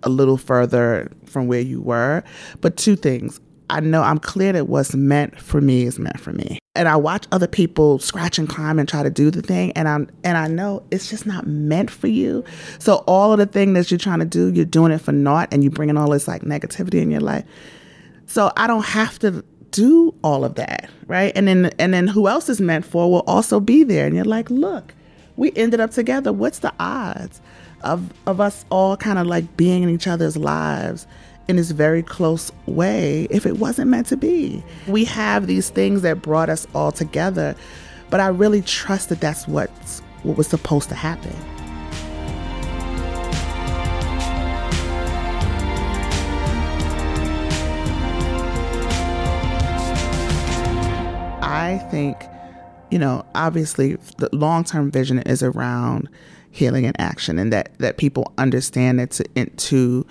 a 0.03 0.09
little 0.09 0.37
further 0.37 1.09
from 1.25 1.47
where 1.47 1.61
you 1.61 1.81
were. 1.81 2.21
But 2.59 2.75
two 2.75 2.97
things 2.97 3.39
I 3.69 3.81
know 3.81 4.01
I'm 4.01 4.19
clear 4.19 4.53
that 4.53 4.67
what's 4.67 4.95
meant 4.95 5.39
for 5.39 5.59
me 5.59 5.83
is 5.83 5.99
meant 5.99 6.19
for 6.19 6.31
me. 6.31 6.59
And 6.75 6.87
I 6.87 6.95
watch 6.95 7.25
other 7.31 7.47
people 7.47 7.99
scratch 7.99 8.37
and 8.37 8.47
climb 8.47 8.79
and 8.79 8.87
try 8.87 9.03
to 9.03 9.09
do 9.09 9.31
the 9.31 9.41
thing 9.41 9.71
and 9.73 9.87
I'm 9.87 10.09
and 10.23 10.37
I 10.37 10.47
know 10.47 10.83
it's 10.91 11.09
just 11.09 11.25
not 11.25 11.47
meant 11.47 11.89
for 11.89 12.07
you. 12.07 12.43
So 12.79 13.03
all 13.07 13.33
of 13.33 13.39
the 13.39 13.45
thing 13.45 13.73
that 13.73 13.89
you're 13.89 13.97
trying 13.97 14.19
to 14.19 14.25
do, 14.25 14.51
you're 14.53 14.65
doing 14.65 14.91
it 14.91 14.99
for 14.99 15.11
naught 15.11 15.49
and 15.51 15.63
you're 15.63 15.71
bringing 15.71 15.97
all 15.97 16.11
this 16.11 16.27
like 16.27 16.43
negativity 16.43 17.01
in 17.01 17.11
your 17.11 17.19
life. 17.21 17.45
So 18.27 18.51
I 18.55 18.67
don't 18.67 18.85
have 18.85 19.17
to 19.19 19.43
do 19.71 20.13
all 20.23 20.45
of 20.45 20.55
that, 20.55 20.89
right? 21.07 21.31
And 21.35 21.47
then 21.47 21.71
and 21.79 21.93
then 21.93 22.07
who 22.07 22.27
else 22.27 22.49
is 22.49 22.61
meant 22.61 22.85
for 22.85 23.11
will 23.11 23.23
also 23.27 23.59
be 23.59 23.83
there 23.83 24.05
and 24.05 24.15
you're 24.15 24.25
like, 24.25 24.49
"Look, 24.49 24.93
we 25.35 25.51
ended 25.55 25.79
up 25.79 25.91
together. 25.91 26.31
What's 26.31 26.59
the 26.59 26.73
odds 26.79 27.41
of 27.81 28.13
of 28.27 28.39
us 28.39 28.65
all 28.69 28.97
kind 28.97 29.19
of 29.19 29.27
like 29.27 29.57
being 29.57 29.83
in 29.83 29.89
each 29.89 30.07
other's 30.07 30.37
lives?" 30.37 31.07
In 31.47 31.55
this 31.55 31.71
very 31.71 32.03
close 32.03 32.51
way 32.65 33.27
if 33.29 33.45
it 33.45 33.57
wasn't 33.57 33.89
meant 33.89 34.07
to 34.07 34.17
be. 34.17 34.63
We 34.87 35.05
have 35.05 35.47
these 35.47 35.69
things 35.69 36.01
that 36.01 36.21
brought 36.21 36.49
us 36.49 36.67
all 36.75 36.91
together, 36.91 37.55
but 38.09 38.19
I 38.19 38.27
really 38.27 38.61
trust 38.61 39.09
that 39.09 39.21
that's 39.21 39.47
what's, 39.47 40.01
what 40.23 40.37
was 40.37 40.47
supposed 40.47 40.89
to 40.89 40.95
happen. 40.95 41.35
I 51.41 51.77
think, 51.89 52.17
you 52.91 52.99
know, 52.99 53.25
obviously 53.35 53.95
the 54.17 54.29
long 54.33 54.63
term 54.63 54.91
vision 54.91 55.19
is 55.19 55.41
around 55.41 56.09
healing 56.51 56.85
and 56.85 56.99
action, 56.99 57.39
and 57.39 57.53
that 57.53 57.77
that 57.79 57.97
people 57.97 58.33
understand 58.37 58.99
it 58.99 59.11
to, 59.11 59.45
to 59.45 60.05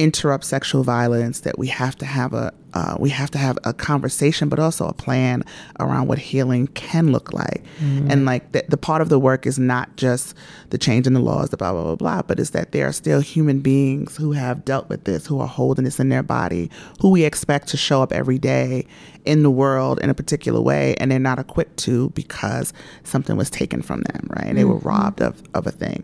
interrupt 0.00 0.44
sexual 0.44 0.82
violence 0.82 1.40
that 1.40 1.58
we 1.58 1.66
have 1.66 1.94
to 1.94 2.06
have 2.06 2.32
a 2.32 2.50
uh, 2.72 2.96
we 2.98 3.10
have 3.10 3.30
to 3.30 3.36
have 3.36 3.58
a 3.64 3.74
conversation 3.74 4.48
but 4.48 4.58
also 4.58 4.86
a 4.86 4.94
plan 4.94 5.44
around 5.78 6.06
what 6.06 6.18
healing 6.18 6.68
can 6.68 7.12
look 7.12 7.34
like 7.34 7.62
mm-hmm. 7.80 8.10
and 8.10 8.24
like 8.24 8.52
the, 8.52 8.64
the 8.68 8.78
part 8.78 9.02
of 9.02 9.10
the 9.10 9.18
work 9.18 9.44
is 9.44 9.58
not 9.58 9.94
just 9.96 10.34
the 10.70 10.78
change 10.78 11.06
in 11.06 11.12
the 11.12 11.20
laws 11.20 11.50
the 11.50 11.56
blah 11.58 11.70
blah 11.70 11.82
blah 11.82 11.96
blah 11.96 12.22
but 12.22 12.40
is 12.40 12.52
that 12.52 12.72
there 12.72 12.88
are 12.88 12.92
still 12.92 13.20
human 13.20 13.60
beings 13.60 14.16
who 14.16 14.32
have 14.32 14.64
dealt 14.64 14.88
with 14.88 15.04
this 15.04 15.26
who 15.26 15.38
are 15.38 15.48
holding 15.48 15.84
this 15.84 16.00
in 16.00 16.08
their 16.08 16.22
body 16.22 16.70
who 17.00 17.10
we 17.10 17.24
expect 17.24 17.68
to 17.68 17.76
show 17.76 18.02
up 18.02 18.10
every 18.10 18.38
day 18.38 18.86
in 19.26 19.42
the 19.42 19.50
world 19.50 20.00
in 20.00 20.08
a 20.08 20.14
particular 20.14 20.62
way 20.62 20.94
and 20.98 21.10
they're 21.10 21.18
not 21.18 21.38
equipped 21.38 21.76
to 21.76 22.08
because 22.10 22.72
something 23.04 23.36
was 23.36 23.50
taken 23.50 23.82
from 23.82 24.00
them 24.02 24.26
right 24.30 24.46
mm-hmm. 24.46 24.56
they 24.56 24.64
were 24.64 24.76
mm-hmm. 24.76 24.88
robbed 24.88 25.20
of, 25.20 25.42
of 25.52 25.66
a 25.66 25.70
thing 25.70 26.02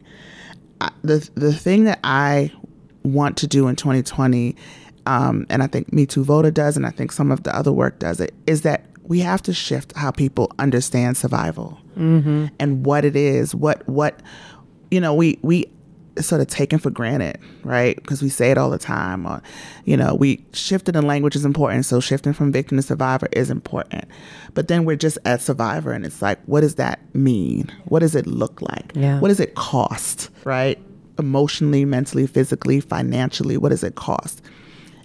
I, 0.83 0.91
the 1.01 1.27
the 1.35 1.55
thing 1.55 1.85
that 1.85 2.01
I 2.05 2.53
want 3.07 3.37
to 3.39 3.47
do 3.47 3.69
in 3.69 3.77
2020, 3.77 4.57
um, 5.07 5.47
and 5.49 5.63
I 5.63 5.67
think 5.67 5.93
Me 5.93 6.07
Too 6.07 6.25
Voter 6.25 6.51
does, 6.51 6.77
and 6.77 6.87
I 6.87 6.91
think 6.91 7.13
some 7.13 7.31
of 7.31 7.43
the 7.45 7.57
other 7.57 7.73
work 7.73 7.99
does 7.99 8.21
it, 8.21 8.35
is 8.47 8.63
that 8.63 8.85
we 9.05 9.21
have 9.21 9.41
to 9.43 9.55
shift 9.55 9.93
how 9.97 10.11
people 10.11 10.51
understand 10.59 11.17
survival 11.17 11.79
mm-hmm. 11.97 12.47
and 12.59 12.85
what 12.85 13.05
it 13.05 13.17
is. 13.17 13.55
What 13.55 13.87
what 13.89 14.21
you 14.91 15.01
know 15.01 15.15
we 15.15 15.39
we 15.43 15.67
sort 16.23 16.41
of 16.41 16.47
taken 16.47 16.79
for 16.79 16.91
granted, 16.91 17.39
right? 17.63 17.97
Because 17.97 18.23
we 18.23 18.29
say 18.29 18.51
it 18.51 18.59
all 18.59 18.71
the 18.71 18.79
time. 18.79 19.27
Or, 19.27 19.43
you 19.85 19.97
know, 19.97 20.15
we 20.15 20.45
shifting 20.53 20.95
the 20.95 21.03
language 21.03 21.37
is 21.37 21.45
important, 21.45 21.85
so 21.85 22.01
shifting 22.01 22.33
from 22.33 22.53
victim 22.53 22.79
to 22.79 22.83
survivor 22.83 23.29
is 23.33 23.51
important. 23.51 24.05
But 24.55 24.69
then 24.69 24.85
we're 24.85 24.97
just 24.97 25.19
at 25.25 25.41
survivor, 25.41 25.93
and 25.93 26.05
it's 26.05 26.23
like, 26.23 26.41
what 26.47 26.61
does 26.61 26.77
that 26.77 27.01
mean? 27.15 27.73
What 27.87 28.01
does 28.01 28.15
it 28.15 28.27
look 28.27 28.63
like? 28.63 28.93
Yeah. 28.95 29.21
What 29.21 29.29
does 29.29 29.41
it 29.41 29.55
cost, 29.55 30.31
right? 30.45 30.79
Emotionally, 31.19 31.85
mentally, 31.85 32.27
physically, 32.27 32.81
financially, 32.81 33.57
what 33.57 33.71
does 33.71 33.83
it 33.83 33.95
cost? 33.95 34.43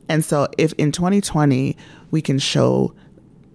And 0.10 0.26
so, 0.26 0.48
if 0.58 0.74
in 0.74 0.92
2020 0.92 1.78
we 2.12 2.22
can 2.22 2.38
show 2.40 2.94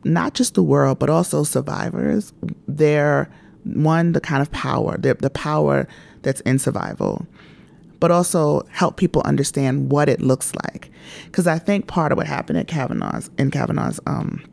not 0.05 0.35
just 0.35 0.55
the 0.55 0.63
world, 0.63 0.99
but 0.99 1.11
also 1.11 1.45
survivors, 1.45 2.33
their 2.67 3.31
one, 3.65 4.13
the 4.13 4.21
kind 4.21 4.41
of 4.41 4.51
power, 4.53 4.97
the, 4.97 5.15
the 5.15 5.31
power 5.31 5.89
that's 6.23 6.41
in 6.43 6.59
survival, 6.59 7.27
but 8.01 8.11
also 8.11 8.63
help 8.71 8.97
people 8.97 9.23
understand 9.25 9.91
what 9.91 10.09
it 10.09 10.21
looks 10.21 10.55
like. 10.55 10.91
Because 11.25 11.47
I 11.47 11.59
think 11.59 11.87
part 11.89 12.13
of 12.13 12.19
what 12.19 12.27
happened 12.27 12.59
at 12.59 12.69
Kavanaugh's, 12.69 13.31
in 13.39 13.51
Kavanaugh's, 13.51 14.01
um, 14.07 14.45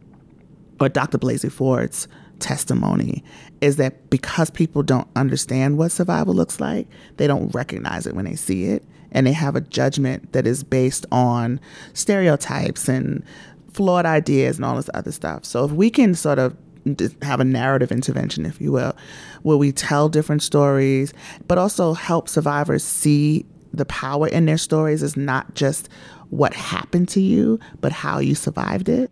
or 0.79 0.89
Dr. 0.89 1.17
Blasey 1.17 1.51
Ford's 1.51 2.07
testimony 2.43 3.23
is 3.61 3.77
that 3.77 4.09
because 4.09 4.49
people 4.49 4.83
don't 4.83 5.07
understand 5.15 5.77
what 5.77 5.91
survival 5.91 6.33
looks 6.33 6.59
like, 6.59 6.87
they 7.17 7.25
don't 7.25 7.53
recognize 7.55 8.05
it 8.05 8.13
when 8.13 8.25
they 8.25 8.35
see 8.35 8.65
it. 8.65 8.83
And 9.13 9.25
they 9.25 9.31
have 9.31 9.55
a 9.55 9.61
judgment 9.61 10.33
that 10.33 10.45
is 10.45 10.63
based 10.63 11.05
on 11.11 11.59
stereotypes 11.93 12.89
and 12.89 13.23
flawed 13.71 14.05
ideas 14.05 14.57
and 14.57 14.65
all 14.65 14.75
this 14.75 14.89
other 14.93 15.11
stuff. 15.11 15.45
So 15.45 15.63
if 15.65 15.71
we 15.71 15.89
can 15.89 16.13
sort 16.15 16.39
of 16.39 16.57
have 17.21 17.39
a 17.39 17.45
narrative 17.45 17.91
intervention, 17.91 18.45
if 18.45 18.59
you 18.59 18.71
will, 18.71 18.95
where 19.43 19.57
we 19.57 19.71
tell 19.71 20.09
different 20.09 20.43
stories, 20.43 21.13
but 21.47 21.57
also 21.57 21.93
help 21.93 22.27
survivors 22.27 22.83
see 22.83 23.45
the 23.71 23.85
power 23.85 24.27
in 24.27 24.45
their 24.45 24.57
stories 24.57 25.01
is 25.01 25.15
not 25.15 25.53
just 25.55 25.89
what 26.29 26.53
happened 26.53 27.07
to 27.09 27.21
you, 27.21 27.59
but 27.81 27.91
how 27.91 28.19
you 28.19 28.35
survived 28.35 28.89
it. 28.89 29.11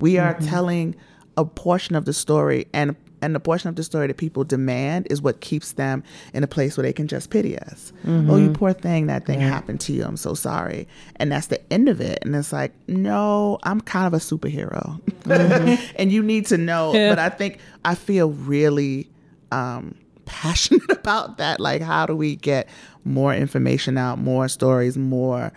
We 0.00 0.18
are 0.18 0.34
mm-hmm. 0.34 0.46
telling 0.46 0.96
a 1.36 1.44
portion 1.44 1.96
of 1.96 2.04
the 2.04 2.12
story 2.12 2.66
and 2.72 2.96
and 3.22 3.36
the 3.36 3.40
portion 3.40 3.68
of 3.68 3.76
the 3.76 3.84
story 3.84 4.08
that 4.08 4.16
people 4.16 4.42
demand 4.42 5.06
is 5.08 5.22
what 5.22 5.40
keeps 5.40 5.72
them 5.72 6.02
in 6.34 6.42
a 6.42 6.48
place 6.48 6.76
where 6.76 6.82
they 6.82 6.92
can 6.92 7.06
just 7.06 7.30
pity 7.30 7.56
us. 7.56 7.92
Mm-hmm. 8.04 8.28
Oh, 8.28 8.36
you 8.36 8.50
poor 8.50 8.72
thing, 8.72 9.06
that 9.06 9.24
thing 9.26 9.40
yeah. 9.40 9.48
happened 9.48 9.80
to 9.82 9.92
you. 9.92 10.04
I'm 10.04 10.16
so 10.16 10.34
sorry. 10.34 10.88
And 11.16 11.30
that's 11.30 11.46
the 11.46 11.72
end 11.72 11.88
of 11.88 12.00
it. 12.00 12.18
And 12.22 12.34
it's 12.34 12.52
like, 12.52 12.72
no, 12.88 13.60
I'm 13.62 13.80
kind 13.80 14.08
of 14.08 14.12
a 14.12 14.16
superhero. 14.16 15.00
Mm-hmm. 15.22 15.92
and 15.96 16.10
you 16.10 16.20
need 16.20 16.46
to 16.46 16.58
know. 16.58 16.92
Yeah. 16.92 17.10
But 17.10 17.20
I 17.20 17.28
think 17.28 17.60
I 17.84 17.94
feel 17.94 18.30
really 18.30 19.08
um, 19.52 19.94
passionate 20.24 20.90
about 20.90 21.38
that. 21.38 21.60
Like, 21.60 21.80
how 21.80 22.06
do 22.06 22.16
we 22.16 22.34
get 22.34 22.68
more 23.04 23.32
information 23.32 23.96
out, 23.98 24.18
more 24.18 24.48
stories, 24.48 24.98
more 24.98 25.52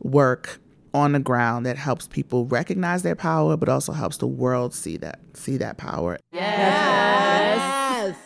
work 0.00 0.60
on 0.96 1.12
the 1.12 1.20
ground 1.20 1.66
that 1.66 1.76
helps 1.76 2.06
people 2.08 2.46
recognize 2.46 3.02
their 3.02 3.14
power, 3.14 3.56
but 3.56 3.68
also 3.68 3.92
helps 3.92 4.16
the 4.16 4.26
world 4.26 4.74
see 4.74 4.96
that 4.96 5.20
see 5.34 5.58
that 5.58 5.76
power. 5.76 6.18
Yes. 6.32 8.16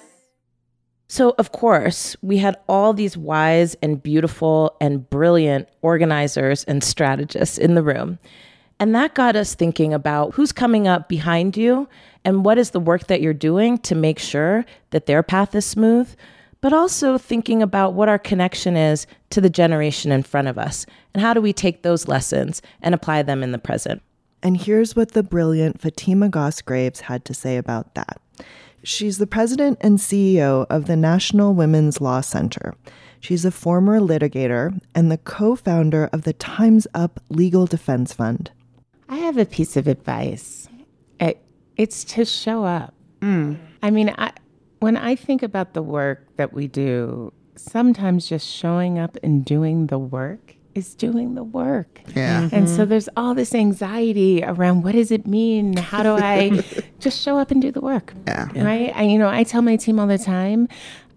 So 1.09 1.35
of 1.39 1.50
course, 1.50 2.17
we 2.23 2.39
had 2.39 2.57
all 2.69 2.93
these 2.93 3.17
wise 3.17 3.75
and 3.83 4.00
beautiful 4.00 4.77
and 4.81 5.11
brilliant 5.11 5.69
organizers 5.83 6.62
and 6.65 6.85
strategists 6.85 7.59
in 7.59 7.75
the 7.75 7.83
room. 7.83 8.21
And 8.79 8.95
that 8.95 9.15
got 9.15 9.37
us 9.37 9.55
thinking 9.55 9.93
about 9.93 10.35
who's 10.35 10.53
coming 10.53 10.87
up 10.87 11.09
behind 11.09 11.57
you 11.57 11.89
and 12.25 12.45
what 12.45 12.59
is 12.59 12.71
the 12.71 12.81
work 12.81 13.09
that 13.09 13.21
you're 13.21 13.35
doing 13.35 13.79
to 13.79 13.95
make 13.95 14.19
sure 14.19 14.65
that 14.91 15.07
their 15.07 15.23
path 15.23 15.55
is 15.55 15.67
smooth 15.67 16.15
but 16.61 16.73
also 16.73 17.19
thinking 17.19 17.62
about 17.62 17.95
what 17.95 18.09
our 18.09 18.19
connection 18.19 18.76
is 18.76 19.07
to 19.31 19.40
the 19.40 19.50
generation 19.50 20.12
in 20.12 20.23
front 20.23 20.49
of 20.49 20.59
us 20.59 20.87
and 21.14 21.23
how 21.23 21.35
do 21.35 21.40
we 21.40 21.52
take 21.52 21.83
those 21.83 22.09
lessons 22.09 22.61
and 22.83 22.95
apply 22.95 23.23
them 23.23 23.43
in 23.43 23.52
the 23.52 23.59
present. 23.59 24.02
And 24.43 24.57
here's 24.57 24.97
what 24.97 25.12
the 25.12 25.23
brilliant 25.23 25.81
Fatima 25.81 26.29
Goss 26.29 26.62
Graves 26.62 27.00
had 27.00 27.25
to 27.26 27.35
say 27.35 27.57
about 27.57 27.95
that. 27.95 28.21
She's 28.83 29.19
the 29.19 29.26
president 29.26 29.79
and 29.83 29.99
CEO 29.99 30.67
of 30.71 30.87
the 30.87 30.97
National 30.97 31.52
Women's 31.52 32.00
Law 32.00 32.23
Center. 32.23 32.75
She's 33.21 33.45
a 33.45 33.50
former 33.50 34.00
litigator 34.00 34.81
and 34.95 35.12
the 35.12 35.19
co 35.19 35.55
founder 35.55 36.09
of 36.12 36.23
the 36.23 36.33
Time's 36.33 36.87
Up 36.95 37.21
Legal 37.29 37.67
Defense 37.67 38.14
Fund. 38.14 38.50
I 39.11 39.17
have 39.17 39.37
a 39.37 39.45
piece 39.45 39.76
of 39.76 39.87
advice 39.87 40.69
it, 41.21 41.43
it's 41.76 42.05
to 42.05 42.25
show 42.25 42.64
up. 42.64 42.95
Mm. 43.21 43.59
I 43.83 43.90
mean, 43.90 44.14
I, 44.17 44.33
when 44.81 44.97
I 44.97 45.15
think 45.15 45.43
about 45.43 45.75
the 45.75 45.83
work 45.83 46.27
that 46.37 46.53
we 46.53 46.67
do, 46.67 47.33
sometimes 47.57 48.29
just 48.29 48.47
showing 48.47 48.99
up 48.99 49.17
and 49.23 49.45
doing 49.45 49.87
the 49.87 49.99
work 49.99 50.57
is 50.75 50.95
doing 50.95 51.35
the 51.35 51.45
work. 51.45 52.01
Yeah. 52.15 52.43
Mm-hmm. 52.43 52.55
And 52.55 52.69
so 52.69 52.85
there's 52.85 53.09
all 53.17 53.35
this 53.35 53.55
anxiety 53.55 54.43
around 54.43 54.83
what 54.83 54.93
does 54.93 55.11
it 55.11 55.27
mean? 55.27 55.77
How 55.77 56.03
do 56.03 56.17
I 56.17 56.65
just 57.01 57.21
show 57.21 57.39
up 57.39 57.51
and 57.51 57.61
do 57.61 57.71
the 57.71 57.81
work? 57.81 58.15
Yeah. 58.27 58.49
Right? 58.65 58.93
I, 58.95 59.03
you 59.03 59.19
know, 59.19 59.29
I 59.29 59.45
tell 59.45 59.63
my 59.63 59.77
team 59.77 59.99
all 59.99 60.07
the 60.07 60.19
time, 60.19 60.69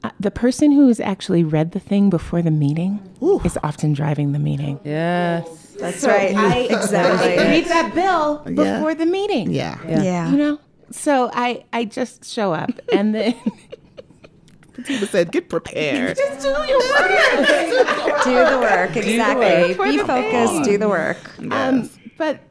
uh, 0.04 0.10
the 0.20 0.32
person 0.32 0.72
who's 0.72 1.00
actually 1.00 1.44
read 1.44 1.72
the 1.72 1.80
thing 1.80 2.10
before 2.10 2.42
the 2.42 2.52
meeting 2.52 3.00
Ooh. 3.22 3.40
is 3.46 3.58
often 3.64 3.94
driving 3.94 4.34
the 4.34 4.40
meeting. 4.40 4.80
Yes. 4.84 5.48
That's 5.80 6.00
so 6.00 6.10
right. 6.10 6.36
I, 6.36 6.58
exactly. 6.70 7.38
Read 7.38 7.66
that 7.66 7.94
bill 7.96 8.40
before 8.40 8.92
yeah. 8.92 8.94
the 8.96 9.06
meeting. 9.06 9.52
Yeah. 9.52 9.80
yeah. 9.88 10.04
yeah. 10.04 10.32
You 10.32 10.38
know? 10.38 10.60
So 10.94 11.32
I, 11.34 11.66
I 11.74 11.86
just 11.86 12.24
show 12.24 12.54
up 12.54 12.72
and 12.94 13.14
then 13.16 13.36
Fatima 14.74 15.06
said, 15.08 15.32
get 15.32 15.50
prepared. 15.50 16.18
Just 16.18 16.42
do 16.42 16.50
your 16.50 16.80
work. 16.80 18.24
do 18.24 18.34
the 18.34 18.60
work, 18.60 18.98
exactly. 18.98 19.74
The 19.74 19.80
work. 19.80 19.92
Be 19.92 19.98
focused, 20.00 20.64
do 20.64 20.78
the 20.78 20.90
work. 20.90 21.18
Yes. 21.40 21.52
Um, 21.52 21.90
but 22.18 22.42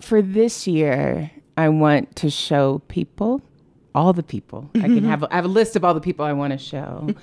for 0.00 0.20
this 0.20 0.66
year, 0.66 1.30
I 1.56 1.68
want 1.68 2.14
to 2.16 2.30
show 2.30 2.80
people, 2.88 3.40
all 3.94 4.12
the 4.12 4.22
people. 4.22 4.70
Mm-hmm. 4.74 4.84
I 4.84 4.88
can 4.88 5.04
have 5.04 5.22
a, 5.22 5.32
I 5.32 5.36
have 5.36 5.44
a 5.44 5.48
list 5.48 5.76
of 5.76 5.84
all 5.84 5.94
the 5.94 6.00
people 6.00 6.24
I 6.24 6.32
want 6.32 6.52
to 6.52 6.58
show. 6.58 7.08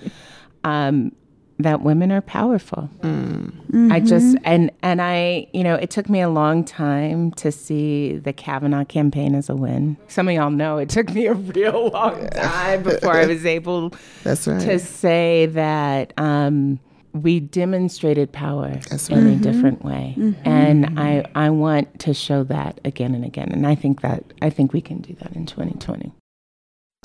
Um, 0.65 1.13
that 1.59 1.81
women 1.81 2.11
are 2.11 2.21
powerful. 2.21 2.89
Mm. 3.01 3.51
Mm-hmm. 3.51 3.91
I 3.91 3.99
just 3.99 4.37
and 4.45 4.71
and 4.81 5.01
I, 5.01 5.47
you 5.53 5.63
know, 5.63 5.75
it 5.75 5.89
took 5.89 6.09
me 6.09 6.21
a 6.21 6.29
long 6.29 6.63
time 6.63 7.31
to 7.33 7.51
see 7.51 8.17
the 8.17 8.33
Kavanaugh 8.33 8.85
campaign 8.85 9.35
as 9.35 9.49
a 9.49 9.55
win. 9.55 9.97
Some 10.07 10.29
of 10.29 10.33
y'all 10.33 10.49
know 10.49 10.77
it 10.77 10.89
took 10.89 11.09
me 11.13 11.27
a 11.27 11.33
real 11.33 11.89
long 11.93 12.27
time 12.29 12.83
before 12.83 13.13
I 13.13 13.25
was 13.25 13.45
able 13.45 13.93
That's 14.23 14.47
right. 14.47 14.61
to 14.61 14.79
say 14.79 15.47
that 15.47 16.13
um, 16.17 16.79
we 17.13 17.41
demonstrated 17.41 18.31
power 18.31 18.71
That's 18.89 19.09
in 19.09 19.25
right. 19.25 19.35
a 19.35 19.39
different 19.39 19.83
way. 19.83 20.15
Mm-hmm. 20.17 20.47
And 20.47 20.97
I 20.99 21.25
I 21.35 21.49
want 21.49 21.99
to 21.99 22.13
show 22.13 22.43
that 22.45 22.79
again 22.85 23.13
and 23.13 23.25
again. 23.25 23.51
And 23.51 23.67
I 23.67 23.75
think 23.75 24.01
that 24.01 24.23
I 24.41 24.49
think 24.49 24.71
we 24.71 24.81
can 24.81 25.01
do 25.01 25.13
that 25.15 25.33
in 25.33 25.45
2020. 25.45 26.13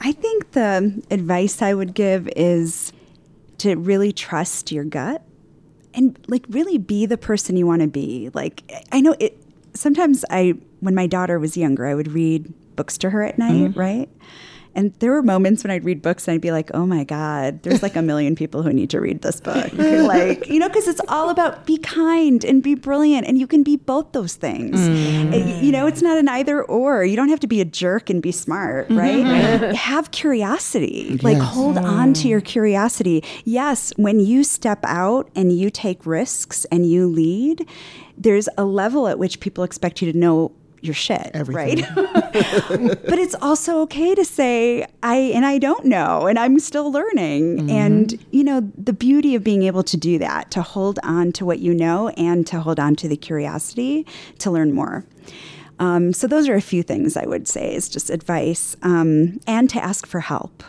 I 0.01 0.13
think 0.13 0.53
the 0.53 1.03
advice 1.11 1.63
I 1.63 1.75
would 1.75 1.95
give 1.95 2.29
is 2.37 2.93
to 3.59 3.77
really 3.77 4.13
trust 4.13 4.73
your 4.73 4.85
gut 4.85 5.23
and 5.95 6.19
like 6.29 6.45
really 6.49 6.79
be 6.79 7.07
the 7.07 7.17
person 7.17 7.57
you 7.57 7.67
want 7.67 7.83
to 7.83 7.89
be. 7.89 8.31
Like 8.35 8.63
I 8.93 9.01
know 9.01 9.15
it 9.19 9.39
sometimes 9.75 10.25
I 10.31 10.55
when 10.81 10.95
my 10.95 11.07
daughter 11.07 11.39
was 11.39 11.57
younger, 11.57 11.87
I 11.87 11.95
would 11.95 12.13
read 12.13 12.53
books 12.77 12.99
to 12.99 13.11
her 13.11 13.23
at 13.23 13.39
night, 13.39 13.71
mm-hmm. 13.71 13.79
right? 13.79 14.09
And 14.75 14.93
there 14.95 15.13
were 15.13 15.23
moments 15.23 15.65
when 15.65 15.71
I'd 15.71 15.85
read 15.85 16.03
books 16.03 16.27
and 16.27 16.35
I'd 16.35 16.41
be 16.41 16.51
like, 16.51 16.71
oh 16.75 16.87
my 16.87 17.05
God, 17.05 17.63
there's 17.63 17.83
like 17.83 17.97
a 17.97 18.03
million 18.03 18.35
people 18.35 18.63
who 18.63 18.73
need 18.73 18.91
to 18.91 19.01
read 19.01 19.23
this 19.23 19.41
book. 19.41 19.73
like, 19.75 20.49
you 20.49 20.59
know, 20.59 20.69
because 20.69 20.89
it's 20.89 21.01
all 21.09 21.31
about 21.31 21.67
be 21.67 21.79
kind 21.79 22.45
and 22.45 22.63
be 22.63 22.75
brilliant. 22.75 23.27
And 23.27 23.39
you 23.39 23.47
can 23.47 23.63
be 23.63 23.77
both 23.77 24.13
those 24.13 24.35
things. 24.35 24.79
Mm. 24.79 25.33
It, 25.33 25.63
you 25.63 25.73
know, 25.73 25.87
it's 25.87 26.03
not 26.03 26.19
an 26.19 26.29
either 26.29 26.63
or. 26.63 27.05
You 27.05 27.17
don't 27.17 27.29
have 27.29 27.41
to 27.41 27.47
be 27.47 27.61
a 27.61 27.65
jerk 27.65 28.11
and 28.11 28.23
be 28.23 28.33
smart, 28.33 28.89
mm-hmm. 28.89 28.99
right? 28.99 29.25
Mm-hmm. 29.25 29.75
Have 29.75 30.11
curiosity. 30.11 31.09
Yes. 31.11 31.23
Like, 31.23 31.39
hold 31.39 31.77
mm. 31.77 31.85
on 31.85 32.13
to 32.15 32.29
your 32.29 32.41
curiosity. 32.41 33.25
Yes, 33.45 33.93
when 33.97 34.21
you 34.21 34.45
step 34.45 34.81
out 34.85 35.31
and 35.35 35.57
you 35.57 35.71
take 35.71 36.05
risks 36.07 36.65
and 36.67 36.89
you 36.89 37.07
lead, 37.07 37.67
there's 38.17 38.49
a 38.57 38.65
level 38.65 39.09
at 39.09 39.19
which 39.19 39.41
people 39.41 39.65
expect 39.65 40.01
you 40.03 40.11
to 40.13 40.19
know 40.19 40.53
your 40.85 40.95
shit, 40.95 41.31
Everything. 41.35 41.85
right? 41.95 41.95
but 42.35 43.19
it's 43.19 43.35
also 43.41 43.81
okay 43.83 44.15
to 44.15 44.25
say 44.25 44.87
I 45.03 45.17
and 45.17 45.47
I 45.47 45.59
don't 45.59 45.87
know 45.87 46.27
and 46.27 46.39
I'm 46.39 46.59
still 46.59 46.91
learning. 46.91 47.59
Mm-hmm. 47.59 47.71
And 47.71 48.25
you 48.31 48.45
know, 48.45 48.61
the 48.77 48.93
beauty 48.93 49.35
of 49.35 49.43
being 49.43 49.63
able 49.63 49.83
to 49.85 49.97
do 49.97 50.19
that, 50.19 50.51
to 50.53 50.63
hold 50.63 50.99
on 51.03 51.33
to 51.33 51.45
what 51.45 51.61
you 51.61 51.75
know 51.75 52.09
and 52.11 52.47
to 52.49 52.61
hold 52.61 52.79
on 52.79 52.97
to 52.97 53.09
the 53.09 53.17
curiosity 53.17 54.07
to 54.39 54.51
learn 54.51 54.73
more. 54.73 55.05
Um, 55.79 56.13
so 56.13 56.27
those 56.27 56.49
are 56.49 56.55
a 56.55 56.63
few 56.63 56.83
things 56.83 57.17
I 57.17 57.27
would 57.27 57.49
say 57.49 57.75
is 57.75 57.89
just 57.89 58.11
advice 58.11 58.77
um, 58.83 59.41
and 59.47 59.69
to 59.71 59.83
ask 59.83 60.07
for 60.07 60.21
help. 60.21 60.63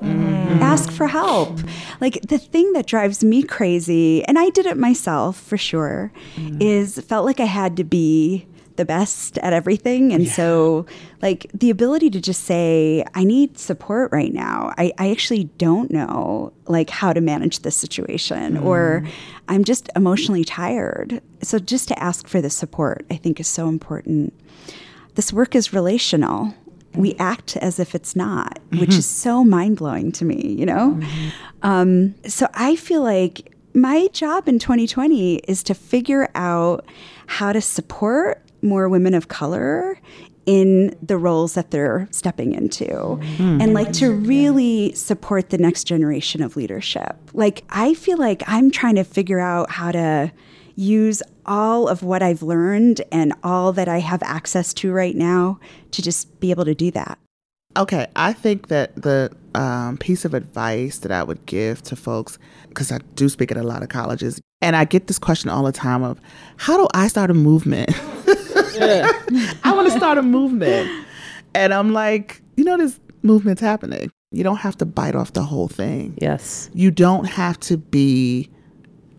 Mm-hmm. 0.00 0.62
Ask 0.62 0.90
for 0.90 1.06
help. 1.06 1.58
Like 2.00 2.20
the 2.22 2.38
thing 2.38 2.72
that 2.72 2.86
drives 2.86 3.24
me 3.24 3.42
crazy, 3.42 4.24
and 4.24 4.38
I 4.38 4.50
did 4.50 4.66
it 4.66 4.76
myself 4.76 5.38
for 5.38 5.56
sure, 5.56 6.12
mm-hmm. 6.36 6.60
is 6.60 6.98
felt 7.00 7.24
like 7.26 7.40
I 7.40 7.46
had 7.46 7.76
to 7.78 7.84
be 7.84 8.46
the 8.76 8.84
best 8.84 9.38
at 9.38 9.52
everything. 9.52 10.12
And 10.12 10.24
yeah. 10.24 10.32
so, 10.32 10.86
like, 11.22 11.46
the 11.52 11.70
ability 11.70 12.10
to 12.10 12.20
just 12.20 12.44
say, 12.44 13.04
I 13.14 13.24
need 13.24 13.58
support 13.58 14.12
right 14.12 14.32
now. 14.32 14.72
I, 14.78 14.92
I 14.98 15.10
actually 15.10 15.44
don't 15.58 15.90
know, 15.90 16.52
like, 16.66 16.90
how 16.90 17.12
to 17.12 17.20
manage 17.20 17.60
this 17.60 17.76
situation, 17.76 18.58
mm. 18.58 18.64
or 18.64 19.06
I'm 19.48 19.64
just 19.64 19.88
emotionally 19.96 20.44
tired. 20.44 21.20
So, 21.42 21.58
just 21.58 21.88
to 21.88 21.98
ask 21.98 22.28
for 22.28 22.40
the 22.40 22.50
support, 22.50 23.06
I 23.10 23.16
think 23.16 23.40
is 23.40 23.48
so 23.48 23.68
important. 23.68 24.32
This 25.14 25.32
work 25.32 25.54
is 25.54 25.72
relational. 25.72 26.54
We 26.94 27.14
act 27.14 27.56
as 27.58 27.78
if 27.78 27.94
it's 27.94 28.16
not, 28.16 28.54
mm-hmm. 28.54 28.80
which 28.80 28.94
is 28.94 29.06
so 29.06 29.44
mind 29.44 29.76
blowing 29.76 30.12
to 30.12 30.24
me, 30.24 30.54
you 30.58 30.66
know? 30.66 30.98
Mm-hmm. 30.98 31.28
Um, 31.62 32.14
so, 32.26 32.48
I 32.54 32.76
feel 32.76 33.02
like 33.02 33.52
my 33.76 34.08
job 34.08 34.48
in 34.48 34.58
2020 34.58 35.36
is 35.36 35.62
to 35.64 35.74
figure 35.74 36.30
out 36.34 36.86
how 37.26 37.52
to 37.52 37.60
support 37.60 38.42
more 38.66 38.88
women 38.88 39.14
of 39.14 39.28
color 39.28 39.98
in 40.46 40.96
the 41.02 41.18
roles 41.18 41.54
that 41.54 41.72
they're 41.72 42.06
stepping 42.12 42.52
into 42.52 42.84
mm-hmm. 42.84 43.60
and 43.60 43.74
like 43.74 43.92
to 43.92 44.12
really 44.12 44.92
support 44.94 45.50
the 45.50 45.58
next 45.58 45.84
generation 45.84 46.40
of 46.40 46.56
leadership. 46.56 47.16
Like, 47.32 47.64
I 47.68 47.94
feel 47.94 48.16
like 48.16 48.44
I'm 48.46 48.70
trying 48.70 48.94
to 48.94 49.04
figure 49.04 49.40
out 49.40 49.70
how 49.70 49.90
to 49.90 50.32
use 50.76 51.22
all 51.44 51.88
of 51.88 52.02
what 52.02 52.22
I've 52.22 52.42
learned 52.42 53.02
and 53.10 53.32
all 53.42 53.72
that 53.72 53.88
I 53.88 53.98
have 53.98 54.22
access 54.22 54.72
to 54.74 54.92
right 54.92 55.16
now 55.16 55.58
to 55.90 56.02
just 56.02 56.38
be 56.38 56.50
able 56.50 56.64
to 56.64 56.74
do 56.74 56.90
that. 56.92 57.18
Okay, 57.76 58.06
I 58.16 58.32
think 58.32 58.68
that 58.68 58.94
the 58.94 59.30
um, 59.54 59.98
piece 59.98 60.24
of 60.24 60.32
advice 60.32 60.98
that 60.98 61.12
I 61.12 61.22
would 61.22 61.44
give 61.44 61.82
to 61.84 61.96
folks, 61.96 62.38
because 62.68 62.90
I 62.90 62.98
do 63.14 63.28
speak 63.28 63.50
at 63.50 63.58
a 63.58 63.62
lot 63.62 63.82
of 63.82 63.90
colleges, 63.90 64.40
and 64.62 64.74
I 64.76 64.84
get 64.84 65.08
this 65.08 65.18
question 65.18 65.50
all 65.50 65.62
the 65.62 65.72
time 65.72 66.02
of, 66.02 66.20
how 66.56 66.76
do 66.76 66.88
I 66.94 67.08
start 67.08 67.30
a 67.30 67.34
movement? 67.34 67.90
I 69.64 69.72
want 69.74 69.90
to 69.90 69.96
start 69.96 70.18
a 70.18 70.22
movement. 70.22 71.06
And 71.54 71.72
I'm 71.72 71.92
like, 71.92 72.42
you 72.56 72.64
know, 72.64 72.76
this 72.76 73.00
movement's 73.22 73.60
happening. 73.60 74.10
You 74.30 74.44
don't 74.44 74.56
have 74.56 74.76
to 74.78 74.86
bite 74.86 75.14
off 75.14 75.32
the 75.32 75.42
whole 75.42 75.68
thing. 75.68 76.18
Yes. 76.20 76.70
You 76.74 76.90
don't 76.90 77.24
have 77.24 77.58
to 77.60 77.76
be 77.76 78.50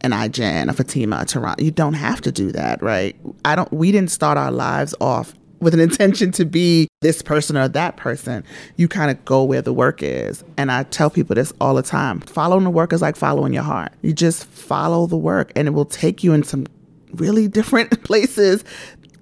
an 0.01 0.13
Ai-jen, 0.13 0.69
a 0.69 0.73
Fatima, 0.73 1.17
a 1.17 1.25
Tarana. 1.25 1.61
You 1.61 1.71
don't 1.71 1.93
have 1.93 2.21
to 2.21 2.31
do 2.31 2.51
that, 2.51 2.81
right? 2.81 3.15
I 3.45 3.55
don't 3.55 3.71
we 3.71 3.91
didn't 3.91 4.11
start 4.11 4.37
our 4.37 4.51
lives 4.51 4.93
off 5.01 5.33
with 5.59 5.73
an 5.73 5.79
intention 5.89 6.31
to 6.33 6.45
be 6.45 6.87
this 7.01 7.21
person 7.21 7.57
or 7.57 7.67
that 7.69 7.97
person. 7.97 8.43
You 8.75 8.87
kind 8.87 9.11
of 9.11 9.23
go 9.25 9.43
where 9.43 9.61
the 9.61 9.73
work 9.73 10.03
is. 10.03 10.43
And 10.57 10.71
I 10.71 10.83
tell 10.83 11.09
people 11.09 11.35
this 11.35 11.53
all 11.59 11.73
the 11.73 11.83
time. 11.83 12.21
Following 12.21 12.63
the 12.63 12.69
work 12.69 12.93
is 12.93 13.01
like 13.01 13.15
following 13.15 13.53
your 13.53 13.63
heart. 13.63 13.93
You 14.01 14.13
just 14.13 14.45
follow 14.45 15.07
the 15.07 15.17
work 15.17 15.51
and 15.55 15.67
it 15.67 15.71
will 15.71 15.85
take 15.85 16.23
you 16.23 16.33
in 16.33 16.43
some 16.43 16.67
really 17.13 17.47
different 17.47 18.03
places 18.03 18.63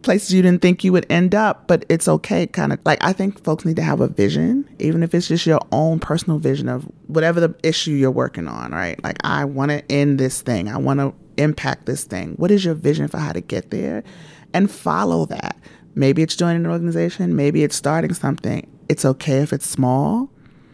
places 0.05 0.33
you 0.33 0.41
didn't 0.41 0.61
think 0.61 0.83
you 0.83 0.93
would 0.93 1.05
end 1.09 1.35
up, 1.35 1.67
but 1.67 1.83
it's 1.89 2.07
okay. 2.07 2.47
Kind 2.47 2.71
of 2.71 2.79
like 2.85 3.03
I 3.03 3.11
think 3.11 3.43
folks 3.43 3.65
need 3.65 3.75
to 3.75 3.81
have 3.83 3.99
a 3.99 4.07
vision, 4.07 4.69
even 4.79 5.03
if 5.03 5.13
it's 5.13 5.27
just 5.27 5.45
your 5.45 5.59
own 5.73 5.99
personal 5.99 6.39
vision 6.39 6.69
of 6.69 6.83
whatever 7.07 7.41
the 7.41 7.53
issue 7.63 7.91
you're 7.91 8.11
working 8.11 8.47
on, 8.47 8.71
right? 8.71 9.03
Like, 9.03 9.17
I 9.25 9.43
want 9.43 9.71
to 9.71 9.91
end 9.91 10.19
this 10.19 10.41
thing, 10.41 10.69
I 10.69 10.77
want 10.77 11.01
to 11.01 11.13
impact 11.37 11.85
this 11.85 12.05
thing. 12.05 12.35
What 12.37 12.51
is 12.51 12.63
your 12.63 12.75
vision 12.75 13.09
for 13.09 13.17
how 13.17 13.33
to 13.33 13.41
get 13.41 13.71
there? 13.71 14.03
And 14.53 14.71
follow 14.71 15.25
that. 15.25 15.57
Maybe 15.95 16.21
it's 16.21 16.35
joining 16.35 16.63
an 16.63 16.71
organization, 16.71 17.35
maybe 17.35 17.63
it's 17.63 17.75
starting 17.75 18.13
something. 18.13 18.65
It's 18.87 19.03
okay 19.03 19.39
if 19.39 19.51
it's 19.51 19.67
small. 19.67 20.29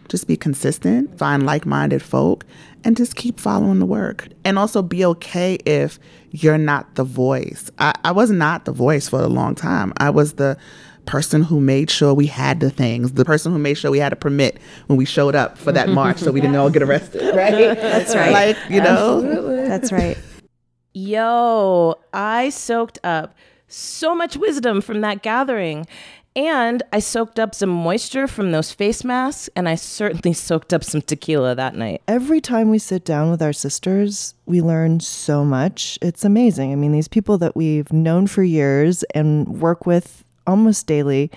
Just 0.10 0.28
be 0.28 0.36
consistent, 0.36 1.18
find 1.18 1.46
like 1.46 1.66
minded 1.66 2.04
folk, 2.04 2.46
and 2.84 2.98
just 2.98 3.16
keep 3.16 3.40
following 3.40 3.80
the 3.80 3.86
work. 3.86 4.28
And 4.44 4.60
also 4.60 4.82
be 4.82 5.06
okay 5.06 5.56
if 5.66 6.00
you're 6.32 6.58
not 6.58 6.96
the 6.96 7.04
voice. 7.04 7.70
I, 7.78 7.94
I 8.04 8.12
was 8.12 8.32
not 8.32 8.66
the 8.66 8.72
voice 8.72 9.08
for 9.10 9.22
a 9.22 9.28
long 9.28 9.56
time. 9.56 9.94
I 9.98 10.10
was 10.10 10.34
the 10.34 10.58
person 11.06 11.44
who 11.44 11.60
made 11.60 11.90
sure 11.90 12.14
we 12.14 12.28
had 12.28 12.60
the 12.60 12.70
things, 12.70 13.14
the 13.14 13.26
person 13.26 13.52
who 13.52 13.58
made 13.60 13.76
sure 13.76 13.92
we 13.92 14.00
had 14.00 14.14
a 14.14 14.16
permit 14.16 14.60
when 14.88 14.98
we 14.98 15.06
showed 15.06 15.36
up 15.36 15.58
for 15.58 15.72
that 15.72 15.90
march 15.90 16.18
so 16.18 16.32
we 16.32 16.42
didn't 16.42 16.56
all 16.56 16.70
get 16.70 16.84
arrested, 16.84 17.22
right? 17.36 17.76
That's 17.76 18.16
right. 18.16 18.32
Like, 18.32 18.58
you 18.70 18.82
know, 18.82 19.18
Absolutely. 19.18 19.68
that's 19.68 19.92
right. 19.92 20.18
Yo, 20.94 21.96
I 22.14 22.50
soaked 22.50 23.00
up 23.04 23.36
so 23.68 24.14
much 24.14 24.38
wisdom 24.38 24.82
from 24.82 25.02
that 25.02 25.22
gathering. 25.22 25.88
And 26.36 26.82
I 26.94 27.00
soaked 27.00 27.40
up 27.40 27.54
some 27.54 27.70
moisture 27.70 28.26
from 28.26 28.52
those 28.52 28.72
face 28.72 29.04
masks, 29.04 29.50
and 29.56 29.68
I 29.68 29.76
certainly 29.76 30.34
soaked 30.48 30.74
up 30.74 30.84
some 30.84 31.02
tequila 31.02 31.56
that 31.56 31.76
night. 31.76 32.02
Every 32.08 32.40
time 32.40 32.70
we 32.70 32.80
sit 32.80 33.04
down 33.04 33.30
with 33.30 33.42
our 33.42 33.54
sisters, 33.54 34.34
we 34.46 34.62
learn 34.62 35.02
so 35.02 35.44
much. 35.44 36.00
It's 36.02 36.24
amazing. 36.24 36.72
I 36.72 36.76
mean, 36.76 36.94
these 36.94 37.10
people 37.10 37.38
that 37.40 37.56
we've 37.56 37.92
known 37.92 38.28
for 38.28 38.44
years 38.44 39.04
and 39.14 39.60
work 39.60 39.86
with 39.86 40.24
almost 40.48 40.88
daily 40.88 41.32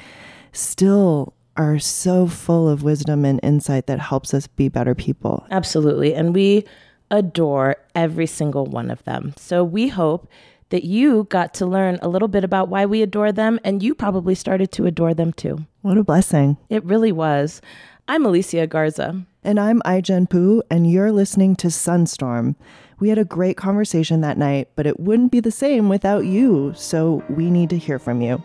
still 0.52 1.34
are 1.56 1.78
so 1.78 2.26
full 2.26 2.68
of 2.68 2.82
wisdom 2.82 3.24
and 3.24 3.40
insight 3.42 3.86
that 3.86 4.00
helps 4.00 4.34
us 4.34 4.46
be 4.46 4.68
better 4.68 4.94
people. 4.94 5.46
Absolutely. 5.50 6.14
And 6.14 6.34
we 6.34 6.64
adore 7.10 7.76
every 7.94 8.26
single 8.26 8.66
one 8.66 8.90
of 8.90 9.02
them. 9.04 9.34
So 9.36 9.62
we 9.62 9.88
hope 9.88 10.28
that 10.70 10.84
you 10.84 11.24
got 11.24 11.54
to 11.54 11.66
learn 11.66 11.98
a 12.02 12.08
little 12.08 12.28
bit 12.28 12.44
about 12.44 12.68
why 12.68 12.86
we 12.86 13.02
adore 13.02 13.32
them, 13.32 13.60
and 13.64 13.82
you 13.82 13.94
probably 13.94 14.34
started 14.34 14.72
to 14.72 14.86
adore 14.86 15.14
them 15.14 15.32
too. 15.32 15.66
What 15.82 15.98
a 15.98 16.04
blessing. 16.04 16.56
It 16.68 16.84
really 16.84 17.12
was. 17.12 17.60
I'm 18.08 18.26
Alicia 18.26 18.66
Garza. 18.66 19.24
And 19.42 19.60
I'm 19.60 19.82
Ai-jen 19.84 20.26
Poo, 20.26 20.62
and 20.70 20.90
you're 20.90 21.12
listening 21.12 21.56
to 21.56 21.68
Sunstorm. 21.68 22.54
We 22.98 23.08
had 23.08 23.18
a 23.18 23.24
great 23.24 23.56
conversation 23.56 24.20
that 24.22 24.38
night, 24.38 24.68
but 24.76 24.86
it 24.86 25.00
wouldn't 25.00 25.32
be 25.32 25.40
the 25.40 25.50
same 25.50 25.88
without 25.88 26.24
you, 26.24 26.72
so 26.76 27.22
we 27.28 27.50
need 27.50 27.70
to 27.70 27.78
hear 27.78 27.98
from 27.98 28.22
you. 28.22 28.42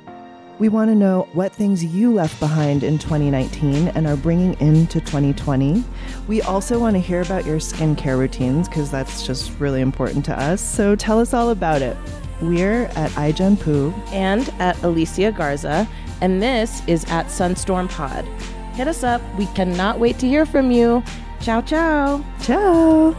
We 0.59 0.67
want 0.67 0.89
to 0.89 0.95
know 0.95 1.29
what 1.31 1.53
things 1.53 1.85
you 1.85 2.13
left 2.13 2.37
behind 2.41 2.83
in 2.83 2.99
2019 2.99 3.87
and 3.89 4.05
are 4.05 4.17
bringing 4.17 4.59
into 4.59 4.99
2020. 4.99 5.83
We 6.27 6.41
also 6.41 6.77
want 6.77 6.95
to 6.95 6.99
hear 6.99 7.21
about 7.21 7.45
your 7.45 7.59
skincare 7.59 8.19
routines 8.19 8.67
because 8.67 8.91
that's 8.91 9.25
just 9.25 9.57
really 9.57 9.79
important 9.79 10.25
to 10.25 10.37
us. 10.37 10.61
So 10.61 10.97
tell 10.97 11.19
us 11.21 11.33
all 11.33 11.51
about 11.51 11.81
it. 11.81 11.95
We're 12.41 12.85
at 12.95 13.17
Ai-jen 13.17 13.55
Poo 13.55 13.91
and 14.11 14.49
at 14.59 14.81
Alicia 14.83 15.31
Garza, 15.31 15.87
and 16.19 16.41
this 16.41 16.85
is 16.87 17.05
at 17.05 17.27
Sunstorm 17.27 17.89
Pod. 17.89 18.25
Hit 18.73 18.89
us 18.89 19.03
up. 19.03 19.21
We 19.35 19.45
cannot 19.47 19.97
wait 19.97 20.19
to 20.19 20.27
hear 20.27 20.45
from 20.45 20.71
you. 20.71 21.01
Ciao, 21.39 21.61
ciao. 21.61 22.23
Ciao. 22.41 23.15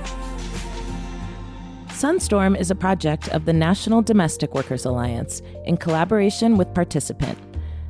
Sunstorm 2.01 2.59
is 2.59 2.71
a 2.71 2.75
project 2.75 3.29
of 3.29 3.45
the 3.45 3.53
National 3.53 4.01
Domestic 4.01 4.55
Workers 4.55 4.87
Alliance 4.87 5.43
in 5.67 5.77
collaboration 5.77 6.57
with 6.57 6.73
Participant. 6.73 7.37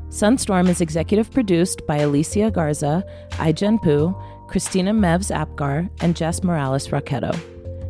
Sunstorm 0.09 0.69
is 0.69 0.81
executive 0.81 1.31
produced 1.31 1.87
by 1.87 1.99
Alicia 1.99 2.51
Garza, 2.51 3.05
Ai-jen 3.39 3.79
Poo, 3.79 4.13
Christina 4.49 4.93
Mevs 4.93 5.31
Apgar, 5.31 5.89
and 6.01 6.17
Jess 6.17 6.43
Morales 6.43 6.89
Rocketto. 6.89 7.33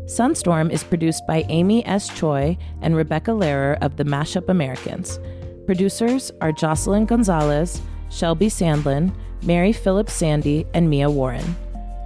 Sunstorm 0.04 0.70
is 0.70 0.84
produced 0.84 1.26
by 1.26 1.46
Amy 1.48 1.86
S. 1.86 2.08
Choi 2.08 2.58
and 2.82 2.94
Rebecca 2.94 3.30
Lehrer 3.30 3.78
of 3.80 3.96
the 3.96 4.04
Mashup 4.04 4.50
Americans. 4.50 5.18
Producers 5.64 6.30
are 6.42 6.52
Jocelyn 6.52 7.06
Gonzalez, 7.06 7.80
Shelby 8.10 8.48
Sandlin, 8.48 9.10
Mary 9.42 9.72
Phillips 9.72 10.12
Sandy, 10.12 10.66
and 10.74 10.90
Mia 10.90 11.08
Warren. 11.08 11.56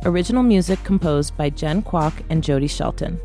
Original 0.05 0.45
music 0.45 0.79
composed 0.85 1.37
by 1.37 1.51
Jen 1.51 1.83
Kwok 1.83 2.13
and 2.31 2.45
Jody 2.45 2.69
Shelton. 2.69 3.19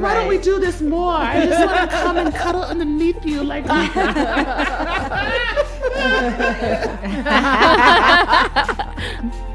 Why 0.00 0.14
don't 0.14 0.28
we 0.28 0.38
do 0.38 0.58
this 0.58 0.80
more? 0.80 1.12
I 1.12 1.46
just 1.46 1.66
want 1.66 1.90
to 1.90 1.96
come 1.96 2.16
and 2.16 2.34
cuddle 2.34 2.62
underneath 2.62 3.24
you 3.24 3.44
like. 3.44 3.66